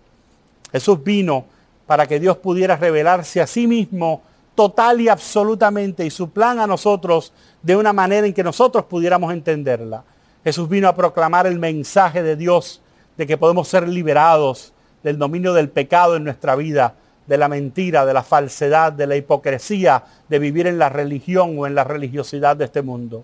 Jesús 0.71 1.03
vino 1.03 1.45
para 1.85 2.07
que 2.07 2.19
Dios 2.19 2.35
pudiera 2.37 2.77
revelarse 2.77 3.41
a 3.41 3.45
sí 3.45 3.67
mismo 3.67 4.23
total 4.55 5.01
y 5.01 5.09
absolutamente 5.09 6.05
y 6.05 6.09
su 6.09 6.29
plan 6.29 6.59
a 6.59 6.67
nosotros 6.67 7.33
de 7.61 7.75
una 7.75 7.93
manera 7.93 8.27
en 8.27 8.33
que 8.33 8.43
nosotros 8.43 8.85
pudiéramos 8.85 9.33
entenderla. 9.33 10.03
Jesús 10.43 10.67
vino 10.67 10.87
a 10.87 10.95
proclamar 10.95 11.47
el 11.47 11.59
mensaje 11.59 12.23
de 12.23 12.35
Dios 12.35 12.81
de 13.17 13.27
que 13.27 13.37
podemos 13.37 13.67
ser 13.67 13.87
liberados 13.87 14.73
del 15.03 15.17
dominio 15.17 15.53
del 15.53 15.69
pecado 15.69 16.15
en 16.15 16.23
nuestra 16.23 16.55
vida, 16.55 16.95
de 17.27 17.37
la 17.37 17.47
mentira, 17.47 18.05
de 18.05 18.13
la 18.13 18.23
falsedad, 18.23 18.91
de 18.91 19.07
la 19.07 19.15
hipocresía, 19.15 20.03
de 20.27 20.39
vivir 20.39 20.67
en 20.67 20.79
la 20.79 20.89
religión 20.89 21.57
o 21.57 21.67
en 21.67 21.75
la 21.75 21.83
religiosidad 21.83 22.55
de 22.57 22.65
este 22.65 22.81
mundo. 22.81 23.23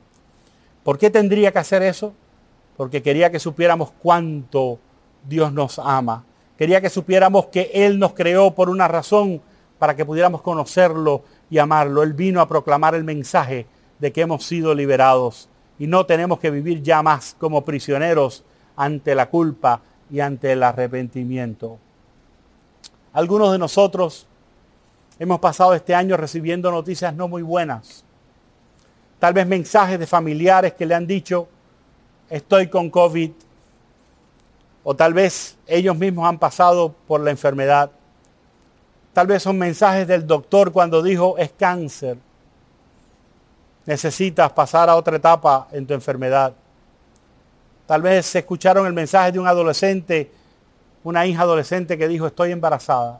¿Por 0.83 0.97
qué 0.97 1.09
tendría 1.09 1.51
que 1.51 1.59
hacer 1.59 1.83
eso? 1.83 2.13
Porque 2.77 3.01
quería 3.01 3.31
que 3.31 3.39
supiéramos 3.39 3.91
cuánto 4.01 4.79
Dios 5.27 5.51
nos 5.51 5.79
ama. 5.79 6.23
Quería 6.57 6.79
que 6.79 6.89
supiéramos 6.89 7.47
que 7.47 7.71
Él 7.73 7.99
nos 7.99 8.13
creó 8.13 8.55
por 8.55 8.69
una 8.69 8.87
razón 8.87 9.41
para 9.79 9.95
que 9.95 10.05
pudiéramos 10.05 10.41
conocerlo 10.41 11.23
y 11.49 11.57
amarlo. 11.57 12.03
Él 12.03 12.13
vino 12.13 12.41
a 12.41 12.47
proclamar 12.47 12.95
el 12.95 13.03
mensaje 13.03 13.67
de 13.99 14.11
que 14.11 14.21
hemos 14.21 14.45
sido 14.45 14.73
liberados 14.73 15.49
y 15.79 15.87
no 15.87 16.05
tenemos 16.05 16.39
que 16.39 16.51
vivir 16.51 16.81
ya 16.81 17.03
más 17.03 17.35
como 17.39 17.63
prisioneros 17.63 18.43
ante 18.75 19.15
la 19.15 19.29
culpa 19.29 19.81
y 20.09 20.19
ante 20.19 20.51
el 20.51 20.63
arrepentimiento. 20.63 21.77
Algunos 23.13 23.51
de 23.51 23.57
nosotros 23.57 24.27
hemos 25.19 25.39
pasado 25.39 25.73
este 25.73 25.95
año 25.95 26.17
recibiendo 26.17 26.71
noticias 26.71 27.13
no 27.13 27.27
muy 27.27 27.41
buenas. 27.41 28.03
Tal 29.19 29.33
vez 29.33 29.47
mensajes 29.47 29.97
de 29.99 30.05
familiares 30.05 30.73
que 30.73 30.85
le 30.85 30.93
han 30.93 31.07
dicho, 31.07 31.47
estoy 32.29 32.67
con 32.67 32.89
COVID. 32.89 33.31
O 34.83 34.95
tal 34.95 35.13
vez 35.13 35.57
ellos 35.65 35.97
mismos 35.97 36.27
han 36.27 36.37
pasado 36.37 36.93
por 37.07 37.19
la 37.21 37.31
enfermedad. 37.31 37.91
Tal 39.17 39.25
vez 39.25 39.41
son 39.41 39.57
mensajes 39.57 40.07
del 40.07 40.27
doctor 40.27 40.71
cuando 40.71 41.01
dijo 41.01 41.39
es 41.39 41.51
cáncer 41.57 42.19
necesitas 43.83 44.51
pasar 44.51 44.91
a 44.91 44.95
otra 44.95 45.17
etapa 45.17 45.67
en 45.71 45.87
tu 45.87 45.95
enfermedad. 45.95 46.53
Tal 47.87 48.03
vez 48.03 48.35
escucharon 48.35 48.85
el 48.85 48.93
mensaje 48.93 49.31
de 49.31 49.39
un 49.39 49.47
adolescente, 49.47 50.29
una 51.03 51.25
hija 51.25 51.41
adolescente 51.41 51.97
que 51.97 52.07
dijo 52.07 52.27
estoy 52.27 52.51
embarazada. 52.51 53.17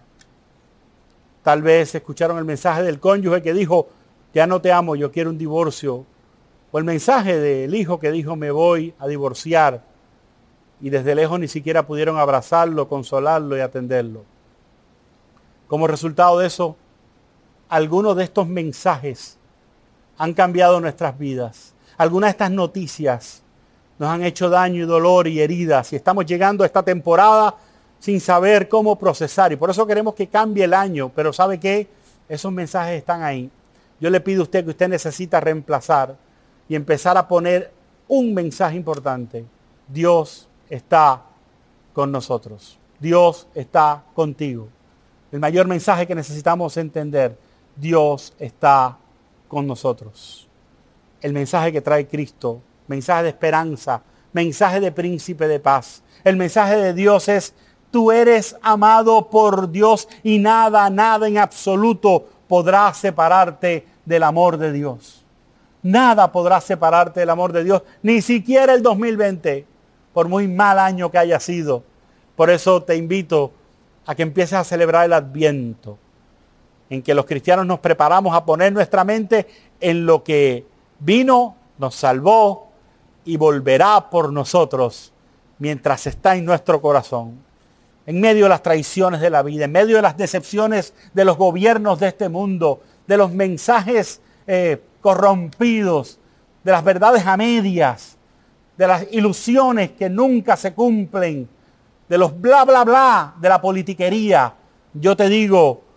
Tal 1.42 1.64
vez 1.64 1.96
escucharon 1.96 2.38
el 2.38 2.46
mensaje 2.46 2.84
del 2.84 3.00
cónyuge 3.00 3.42
que 3.42 3.56
dijo 3.56 3.90
ya 4.36 4.46
no 4.46 4.62
te 4.62 4.72
amo, 4.72 4.96
yo 4.96 5.12
quiero 5.12 5.32
un 5.32 5.40
divorcio. 5.40 6.06
O 6.72 6.78
el 6.78 6.84
mensaje 6.84 7.40
del 7.40 7.74
hijo 7.74 8.00
que 8.00 8.12
dijo 8.12 8.36
me 8.36 8.52
voy 8.52 8.94
a 9.00 9.08
divorciar. 9.08 9.82
Y 10.80 10.92
desde 10.92 11.16
lejos 11.16 11.40
ni 11.40 11.48
siquiera 11.48 11.88
pudieron 11.88 12.20
abrazarlo, 12.20 12.88
consolarlo 12.88 13.58
y 13.58 13.62
atenderlo. 13.62 14.37
Como 15.68 15.88
resultado 15.88 16.40
de 16.40 16.48
eso, 16.48 16.76
algunos 17.70 18.16
de 18.16 18.24
estos 18.24 18.48
mensajes 18.48 19.38
han 20.18 20.34
cambiado 20.34 20.80
nuestras 20.80 21.18
vidas. 21.18 21.74
Algunas 21.98 22.30
de 22.30 22.32
estas 22.32 22.52
noticias 22.52 23.44
nos 24.00 24.10
han 24.10 24.24
hecho 24.24 24.50
daño 24.50 24.84
y 24.84 24.88
dolor 24.88 25.28
y 25.28 25.42
heridas 25.42 25.92
y 25.94 25.96
estamos 25.96 26.26
llegando 26.26 26.64
a 26.64 26.68
esta 26.68 26.84
temporada 26.84 27.56
sin 28.00 28.22
saber 28.22 28.70
cómo 28.70 28.98
procesar 28.98 29.52
y 29.52 29.56
por 29.56 29.70
eso 29.70 29.88
queremos 29.88 30.14
que 30.14 30.28
cambie 30.28 30.66
el 30.66 30.74
año, 30.74 31.12
pero 31.16 31.34
¿sabe 31.34 31.60
qué? 31.60 31.88
Esos 32.30 32.52
mensajes 32.52 33.00
están 33.00 33.24
ahí. 33.24 33.50
Yo 34.00 34.10
le 34.10 34.22
pido 34.22 34.42
a 34.42 34.44
usted 34.44 34.64
que 34.64 34.72
usted 34.72 34.88
necesita 34.88 35.40
reemplazar 35.40 36.16
y 36.70 36.76
empezar 36.76 37.18
a 37.18 37.28
poner 37.28 37.72
un 38.08 38.34
mensaje 38.34 38.76
importante. 38.76 39.46
Dios 39.88 40.48
está 40.70 41.24
con 41.94 42.12
nosotros. 42.12 42.78
Dios 43.00 43.48
está 43.56 44.04
contigo. 44.14 44.68
El 45.32 45.40
mayor 45.40 45.68
mensaje 45.68 46.08
que 46.08 46.16
necesitamos 46.16 46.78
entender, 46.78 47.38
Dios 47.76 48.34
está 48.40 48.98
con 49.48 49.68
nosotros. 49.68 50.48
El 51.22 51.34
mensaje 51.34 51.72
que 51.72 51.82
trae 51.82 52.08
Cristo, 52.08 52.62
mensaje 52.88 53.24
de 53.24 53.30
esperanza, 53.30 54.02
mensaje 54.32 54.80
de 54.80 54.92
príncipe 54.92 55.48
de 55.48 55.60
paz. 55.60 56.04
El 56.24 56.38
mensaje 56.38 56.78
de 56.78 56.94
Dios 56.94 57.28
es, 57.28 57.54
tú 57.92 58.12
eres 58.12 58.56
amado 58.62 59.30
por 59.30 59.70
Dios 59.70 60.08
y 60.24 60.40
nada, 60.40 60.90
nada 60.90 61.28
en 61.28 61.38
absoluto 61.38 62.28
podrá 62.48 62.94
separarte 62.94 63.86
del 64.06 64.24
amor 64.24 64.58
de 64.58 64.72
Dios. 64.72 65.26
Nada 65.84 66.32
podrá 66.32 66.62
separarte 66.62 67.20
del 67.20 67.30
amor 67.30 67.52
de 67.52 67.64
Dios, 67.64 67.84
ni 68.02 68.22
siquiera 68.22 68.74
el 68.74 68.82
2020, 68.82 69.66
por 70.14 70.28
muy 70.28 70.48
mal 70.48 70.80
año 70.80 71.12
que 71.12 71.18
haya 71.18 71.40
sido. 71.40 71.84
Por 72.36 72.50
eso 72.50 72.84
te 72.84 72.96
invito 72.96 73.52
a 74.08 74.16
que 74.16 74.24
empieces 74.24 74.54
a 74.54 74.64
celebrar 74.64 75.06
el 75.06 75.14
adviento 75.14 75.98
en 76.90 77.02
que 77.02 77.14
los 77.14 77.26
cristianos 77.26 77.66
nos 77.66 77.80
preparamos 77.80 78.36
a 78.36 78.46
poner 78.46 78.72
nuestra 78.72 79.04
mente 79.04 79.48
en 79.80 80.06
lo 80.06 80.24
que 80.24 80.66
vino, 81.00 81.56
nos 81.78 81.96
salvó 81.96 82.72
y 83.26 83.38
volverá 83.38 84.10
por 84.10 84.32
nosotros 84.32 85.12
mientras 85.60 86.08
está 86.08 86.36
en 86.36 86.46
nuestro 86.46 86.82
corazón. 86.82 87.46
En 88.06 88.22
medio 88.22 88.46
de 88.46 88.50
las 88.50 88.64
traiciones 88.64 89.20
de 89.20 89.30
la 89.30 89.44
vida, 89.44 89.66
en 89.66 89.72
medio 89.74 89.98
de 89.98 90.02
las 90.02 90.16
decepciones 90.16 90.94
de 91.14 91.26
los 91.26 91.38
gobiernos 91.38 92.00
de 92.00 92.08
este 92.08 92.30
mundo, 92.30 92.82
de 93.06 93.18
los 93.18 93.32
mensajes 93.34 94.22
eh, 94.48 94.82
corrompidos, 95.02 96.18
de 96.64 96.72
las 96.72 96.84
verdades 96.86 97.26
a 97.26 97.36
medias, 97.36 98.18
de 98.78 98.88
las 98.88 99.06
ilusiones 99.12 99.92
que 99.92 100.10
nunca 100.10 100.56
se 100.56 100.74
cumplen, 100.74 101.50
de 102.08 102.18
los 102.18 102.40
bla, 102.40 102.66
bla, 102.66 102.84
bla, 102.84 103.36
de 103.40 103.50
la 103.50 103.62
politiquería. 103.62 104.54
Yo 104.94 105.16
te 105.16 105.30
digo, 105.30 105.88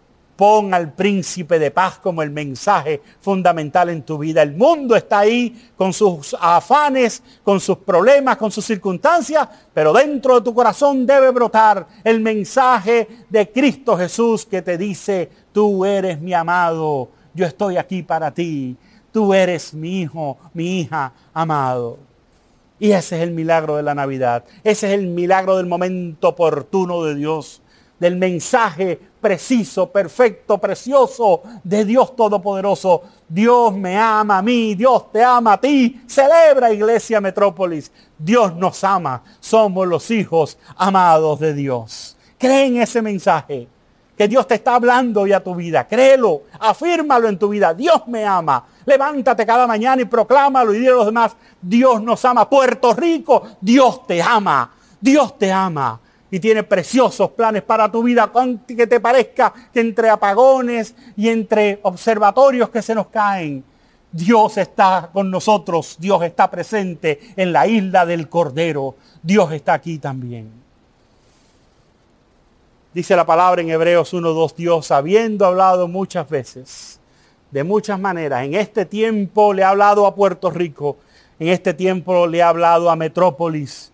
Pon 0.40 0.72
al 0.72 0.94
príncipe 0.94 1.58
de 1.58 1.70
paz 1.70 1.98
como 1.98 2.22
el 2.22 2.30
mensaje 2.30 3.02
fundamental 3.20 3.90
en 3.90 4.04
tu 4.04 4.16
vida. 4.16 4.40
El 4.40 4.54
mundo 4.54 4.96
está 4.96 5.18
ahí 5.18 5.70
con 5.76 5.92
sus 5.92 6.34
afanes, 6.40 7.22
con 7.44 7.60
sus 7.60 7.76
problemas, 7.76 8.38
con 8.38 8.50
sus 8.50 8.64
circunstancias, 8.64 9.46
pero 9.74 9.92
dentro 9.92 10.36
de 10.36 10.40
tu 10.40 10.54
corazón 10.54 11.04
debe 11.04 11.28
brotar 11.30 11.86
el 12.02 12.20
mensaje 12.20 13.26
de 13.28 13.52
Cristo 13.52 13.98
Jesús 13.98 14.46
que 14.46 14.62
te 14.62 14.78
dice, 14.78 15.28
tú 15.52 15.84
eres 15.84 16.18
mi 16.18 16.32
amado, 16.32 17.10
yo 17.34 17.44
estoy 17.44 17.76
aquí 17.76 18.02
para 18.02 18.30
ti, 18.30 18.78
tú 19.12 19.34
eres 19.34 19.74
mi 19.74 20.00
hijo, 20.00 20.38
mi 20.54 20.80
hija 20.80 21.12
amado. 21.34 22.09
Y 22.80 22.90
ese 22.90 23.18
es 23.18 23.22
el 23.22 23.30
milagro 23.30 23.76
de 23.76 23.84
la 23.84 23.94
Navidad. 23.94 24.42
Ese 24.64 24.88
es 24.88 24.98
el 24.98 25.06
milagro 25.06 25.56
del 25.56 25.66
momento 25.66 26.30
oportuno 26.30 27.04
de 27.04 27.14
Dios 27.14 27.62
del 28.00 28.16
mensaje 28.16 28.98
preciso, 29.20 29.92
perfecto, 29.92 30.56
precioso 30.58 31.42
de 31.62 31.84
Dios 31.84 32.16
Todopoderoso. 32.16 33.02
Dios 33.28 33.76
me 33.76 33.96
ama 33.96 34.38
a 34.38 34.42
mí, 34.42 34.74
Dios 34.74 35.12
te 35.12 35.22
ama 35.22 35.52
a 35.52 35.60
ti. 35.60 36.00
Celebra 36.08 36.72
Iglesia 36.72 37.20
Metrópolis. 37.20 37.92
Dios 38.18 38.56
nos 38.56 38.82
ama. 38.82 39.22
Somos 39.38 39.86
los 39.86 40.10
hijos 40.10 40.58
amados 40.76 41.38
de 41.38 41.52
Dios. 41.52 42.16
Cree 42.38 42.66
en 42.66 42.80
ese 42.80 43.02
mensaje. 43.02 43.68
Que 44.16 44.28
Dios 44.28 44.46
te 44.46 44.54
está 44.54 44.74
hablando 44.74 45.26
y 45.26 45.32
a 45.32 45.42
tu 45.42 45.54
vida. 45.54 45.86
Créelo, 45.86 46.42
afírmalo 46.58 47.28
en 47.28 47.38
tu 47.38 47.50
vida. 47.50 47.72
Dios 47.74 48.06
me 48.06 48.24
ama. 48.24 48.66
Levántate 48.90 49.46
cada 49.46 49.68
mañana 49.68 50.02
y 50.02 50.04
proclámalo 50.04 50.74
y 50.74 50.78
dile 50.78 50.90
a 50.90 50.94
los 50.94 51.06
demás, 51.06 51.36
Dios 51.62 52.02
nos 52.02 52.24
ama. 52.24 52.50
Puerto 52.50 52.92
Rico, 52.92 53.44
Dios 53.60 54.04
te 54.04 54.20
ama. 54.20 54.72
Dios 55.00 55.38
te 55.38 55.52
ama 55.52 56.00
y 56.30 56.40
tiene 56.40 56.62
preciosos 56.62 57.30
planes 57.30 57.62
para 57.62 57.90
tu 57.90 58.02
vida, 58.02 58.30
que 58.66 58.86
te 58.86 59.00
parezca 59.00 59.52
que 59.72 59.80
entre 59.80 60.10
apagones 60.10 60.94
y 61.16 61.28
entre 61.28 61.80
observatorios 61.82 62.70
que 62.70 62.82
se 62.82 62.94
nos 62.94 63.08
caen, 63.08 63.64
Dios 64.12 64.58
está 64.58 65.10
con 65.12 65.30
nosotros, 65.30 65.96
Dios 65.98 66.22
está 66.22 66.50
presente 66.50 67.32
en 67.36 67.52
la 67.52 67.66
isla 67.66 68.06
del 68.06 68.28
Cordero, 68.28 68.96
Dios 69.22 69.52
está 69.52 69.74
aquí 69.74 69.98
también. 69.98 70.50
Dice 72.92 73.14
la 73.14 73.24
palabra 73.24 73.62
en 73.62 73.70
Hebreos 73.70 74.12
1.2, 74.12 74.54
Dios 74.56 74.90
habiendo 74.90 75.46
hablado 75.46 75.86
muchas 75.86 76.28
veces, 76.28 76.99
de 77.50 77.64
muchas 77.64 77.98
maneras, 77.98 78.44
en 78.44 78.54
este 78.54 78.84
tiempo 78.84 79.52
le 79.52 79.64
ha 79.64 79.70
hablado 79.70 80.06
a 80.06 80.14
Puerto 80.14 80.50
Rico, 80.50 80.98
en 81.38 81.48
este 81.48 81.74
tiempo 81.74 82.26
le 82.26 82.42
ha 82.42 82.48
hablado 82.48 82.90
a 82.90 82.96
Metrópolis, 82.96 83.92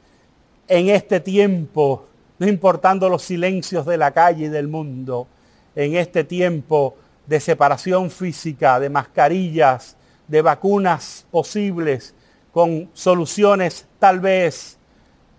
en 0.69 0.89
este 0.89 1.21
tiempo, 1.21 2.07
no 2.39 2.47
importando 2.47 3.09
los 3.09 3.23
silencios 3.23 3.87
de 3.87 3.97
la 3.97 4.11
calle 4.11 4.47
y 4.47 4.49
del 4.49 4.69
mundo, 4.69 5.27
en 5.75 5.97
este 5.97 6.25
tiempo 6.25 6.97
de 7.27 7.41
separación 7.41 8.11
física, 8.11 8.79
de 8.81 8.91
mascarillas, 8.91 9.97
de 10.29 10.43
vacunas 10.43 11.27
posibles, 11.31 12.15
con 12.53 12.89
soluciones 12.95 13.87
tal 13.99 14.21
vez, 14.21 14.79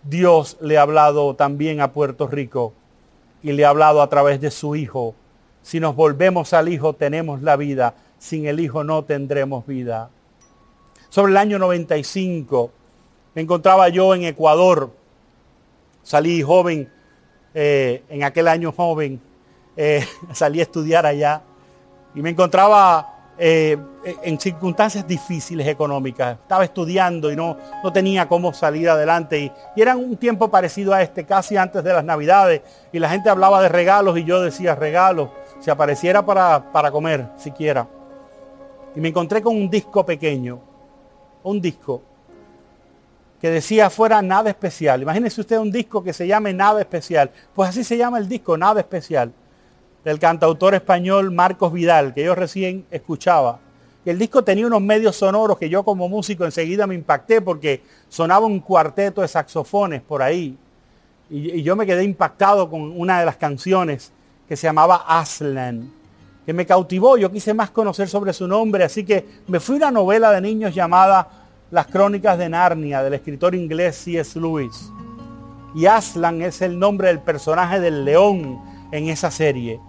Dios 0.03 0.57
le 0.61 0.77
ha 0.77 0.83
hablado 0.83 1.35
también 1.35 1.81
a 1.81 1.91
Puerto 1.91 2.27
Rico 2.27 2.73
y 3.41 3.51
le 3.51 3.65
ha 3.65 3.69
hablado 3.69 4.01
a 4.01 4.09
través 4.09 4.39
de 4.39 4.51
su 4.51 4.75
Hijo. 4.75 5.15
Si 5.61 5.79
nos 5.79 5.95
volvemos 5.95 6.53
al 6.53 6.69
Hijo 6.69 6.93
tenemos 6.93 7.41
la 7.41 7.57
vida, 7.57 7.95
sin 8.19 8.47
el 8.47 8.59
Hijo 8.59 8.83
no 8.83 9.03
tendremos 9.03 9.65
vida. 9.65 10.09
Sobre 11.09 11.31
el 11.31 11.37
año 11.37 11.59
95 11.59 12.71
me 13.35 13.41
encontraba 13.41 13.89
yo 13.89 14.13
en 14.15 14.23
Ecuador, 14.23 14.91
salí 16.03 16.41
joven, 16.41 16.91
eh, 17.53 18.03
en 18.09 18.23
aquel 18.23 18.47
año 18.47 18.71
joven, 18.71 19.21
eh, 19.75 20.05
salí 20.33 20.59
a 20.59 20.63
estudiar 20.63 21.05
allá 21.05 21.41
y 22.13 22.21
me 22.21 22.31
encontraba 22.31 23.33
eh, 23.37 23.77
en 24.23 24.39
circunstancias 24.39 25.07
difíciles 25.07 25.67
económicas. 25.67 26.39
Estaba 26.41 26.63
estudiando 26.63 27.31
y 27.31 27.35
no, 27.35 27.57
no 27.83 27.93
tenía 27.93 28.27
cómo 28.27 28.53
salir 28.53 28.89
adelante. 28.89 29.39
Y, 29.39 29.51
y, 29.75 29.81
era 29.81 29.95
un 29.95 30.17
tiempo 30.17 30.49
parecido 30.49 30.93
a 30.93 31.03
este, 31.03 31.25
casi 31.25 31.57
antes 31.57 31.83
de 31.83 31.93
las 31.93 32.03
navidades. 32.03 32.61
Y 32.91 32.99
la 32.99 33.09
gente 33.09 33.29
hablaba 33.29 33.61
de 33.61 33.69
regalos 33.69 34.17
y 34.17 34.23
yo 34.23 34.41
decía 34.41 34.73
regalos. 34.73 35.29
Si 35.59 35.69
apareciera 35.69 36.25
para, 36.25 36.71
para 36.71 36.91
comer, 36.91 37.27
siquiera. 37.37 37.87
Y 38.97 38.99
me 38.99 39.09
encontré 39.09 39.43
con 39.43 39.55
un 39.55 39.69
disco 39.69 40.03
pequeño. 40.03 40.59
Un 41.43 41.61
disco 41.61 42.01
que 43.39 43.51
decía 43.51 43.91
fuera 43.91 44.23
nada 44.23 44.49
especial. 44.49 45.03
Imagínese 45.03 45.39
usted 45.39 45.59
un 45.59 45.71
disco 45.71 46.03
que 46.03 46.13
se 46.13 46.25
llame 46.25 46.51
Nada 46.51 46.81
Especial. 46.81 47.29
Pues 47.53 47.69
así 47.69 47.83
se 47.83 47.95
llama 47.95 48.17
el 48.17 48.27
disco, 48.27 48.57
Nada 48.57 48.79
Especial 48.79 49.31
del 50.03 50.17
cantautor 50.17 50.73
español 50.73 51.29
Marcos 51.31 51.71
Vidal, 51.71 52.11
que 52.11 52.23
yo 52.23 52.33
recién 52.33 52.87
escuchaba. 52.89 53.59
El 54.03 54.17
disco 54.17 54.43
tenía 54.43 54.65
unos 54.65 54.81
medios 54.81 55.15
sonoros 55.15 55.59
que 55.59 55.69
yo 55.69 55.83
como 55.83 56.09
músico 56.09 56.43
enseguida 56.43 56.87
me 56.87 56.95
impacté 56.95 57.39
porque 57.39 57.83
sonaba 58.09 58.47
un 58.47 58.61
cuarteto 58.61 59.21
de 59.21 59.27
saxofones 59.27 60.01
por 60.01 60.23
ahí. 60.23 60.57
Y, 61.29 61.59
y 61.59 61.61
yo 61.61 61.75
me 61.75 61.85
quedé 61.85 62.03
impactado 62.03 62.67
con 62.67 62.99
una 62.99 63.19
de 63.19 63.27
las 63.27 63.37
canciones 63.37 64.11
que 64.47 64.55
se 64.55 64.65
llamaba 64.65 65.05
Aslan, 65.07 65.91
que 66.47 66.53
me 66.53 66.65
cautivó. 66.65 67.17
Yo 67.17 67.29
quise 67.29 67.53
más 67.53 67.71
conocer 67.71 68.07
sobre 68.07 68.31
su 68.31 68.47
nombre, 68.47 68.85
así 68.85 69.03
que 69.03 69.25
me 69.47 69.59
fui 69.59 69.75
a 69.75 69.77
una 69.79 69.91
novela 69.91 70.31
de 70.31 70.39
niños 70.39 70.73
llamada 70.73 71.27
Las 71.71 71.87
Crónicas 71.87 72.37
de 72.37 72.47
Narnia, 72.47 73.03
del 73.03 73.15
escritor 73.15 73.53
inglés 73.53 73.97
C.S. 73.97 74.39
Lewis. 74.39 74.89
Y 75.75 75.87
Aslan 75.87 76.41
es 76.41 76.61
el 76.61 76.79
nombre 76.79 77.09
del 77.09 77.19
personaje 77.19 77.81
del 77.81 78.05
león 78.05 78.61
en 78.93 79.09
esa 79.09 79.29
serie 79.29 79.81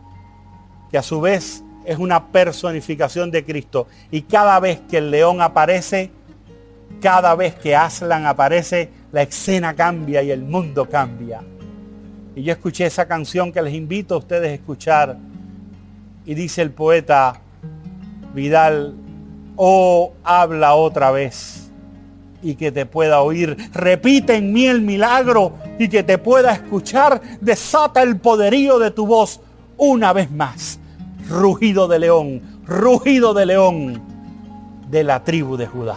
que 0.91 0.99
a 0.99 1.03
su 1.03 1.21
vez 1.21 1.63
es 1.85 1.97
una 1.97 2.27
personificación 2.27 3.31
de 3.31 3.45
Cristo. 3.45 3.87
Y 4.11 4.23
cada 4.23 4.59
vez 4.59 4.81
que 4.91 4.99
el 4.99 5.13
león 5.13 5.41
aparece, 5.41 6.11
cada 7.01 7.37
vez 7.37 7.55
que 7.55 7.77
Aslan 7.77 8.27
aparece, 8.27 8.91
la 9.13 9.23
escena 9.23 9.75
cambia 9.77 10.25
y 10.25 10.33
el 10.33 10.43
mundo 10.43 10.89
cambia. 10.89 11.41
Y 12.35 12.43
yo 12.43 12.53
escuché 12.53 12.87
esa 12.87 13.07
canción 13.07 13.53
que 13.53 13.63
les 13.63 13.75
invito 13.75 14.17
a 14.17 14.19
ustedes 14.19 14.51
a 14.51 14.55
escuchar. 14.55 15.28
Y 16.29 16.35
dice 16.35 16.61
el 16.61 16.73
poeta 16.73 17.41
Vidal, 18.35 18.95
oh, 19.57 20.13
habla 20.23 20.75
otra 20.75 21.11
vez 21.11 21.71
y 22.43 22.55
que 22.55 22.71
te 22.71 22.85
pueda 22.85 23.23
oír. 23.23 23.57
Repite 23.73 24.37
en 24.37 24.53
mí 24.53 24.67
el 24.67 24.83
milagro 24.83 25.55
y 25.79 25.89
que 25.89 26.03
te 26.03 26.19
pueda 26.19 26.53
escuchar. 26.53 27.23
Desata 27.41 28.03
el 28.03 28.19
poderío 28.19 28.79
de 28.79 28.91
tu 28.91 29.07
voz 29.07 29.41
una 29.79 30.13
vez 30.13 30.31
más. 30.31 30.79
Rugido 31.31 31.89
de 31.89 31.99
león, 31.99 32.43
rugido 32.67 33.33
de 33.33 33.47
león 33.47 34.03
de 34.91 35.05
la 35.05 35.25
tribu 35.25 35.57
de 35.57 35.67
Judá. 35.67 35.97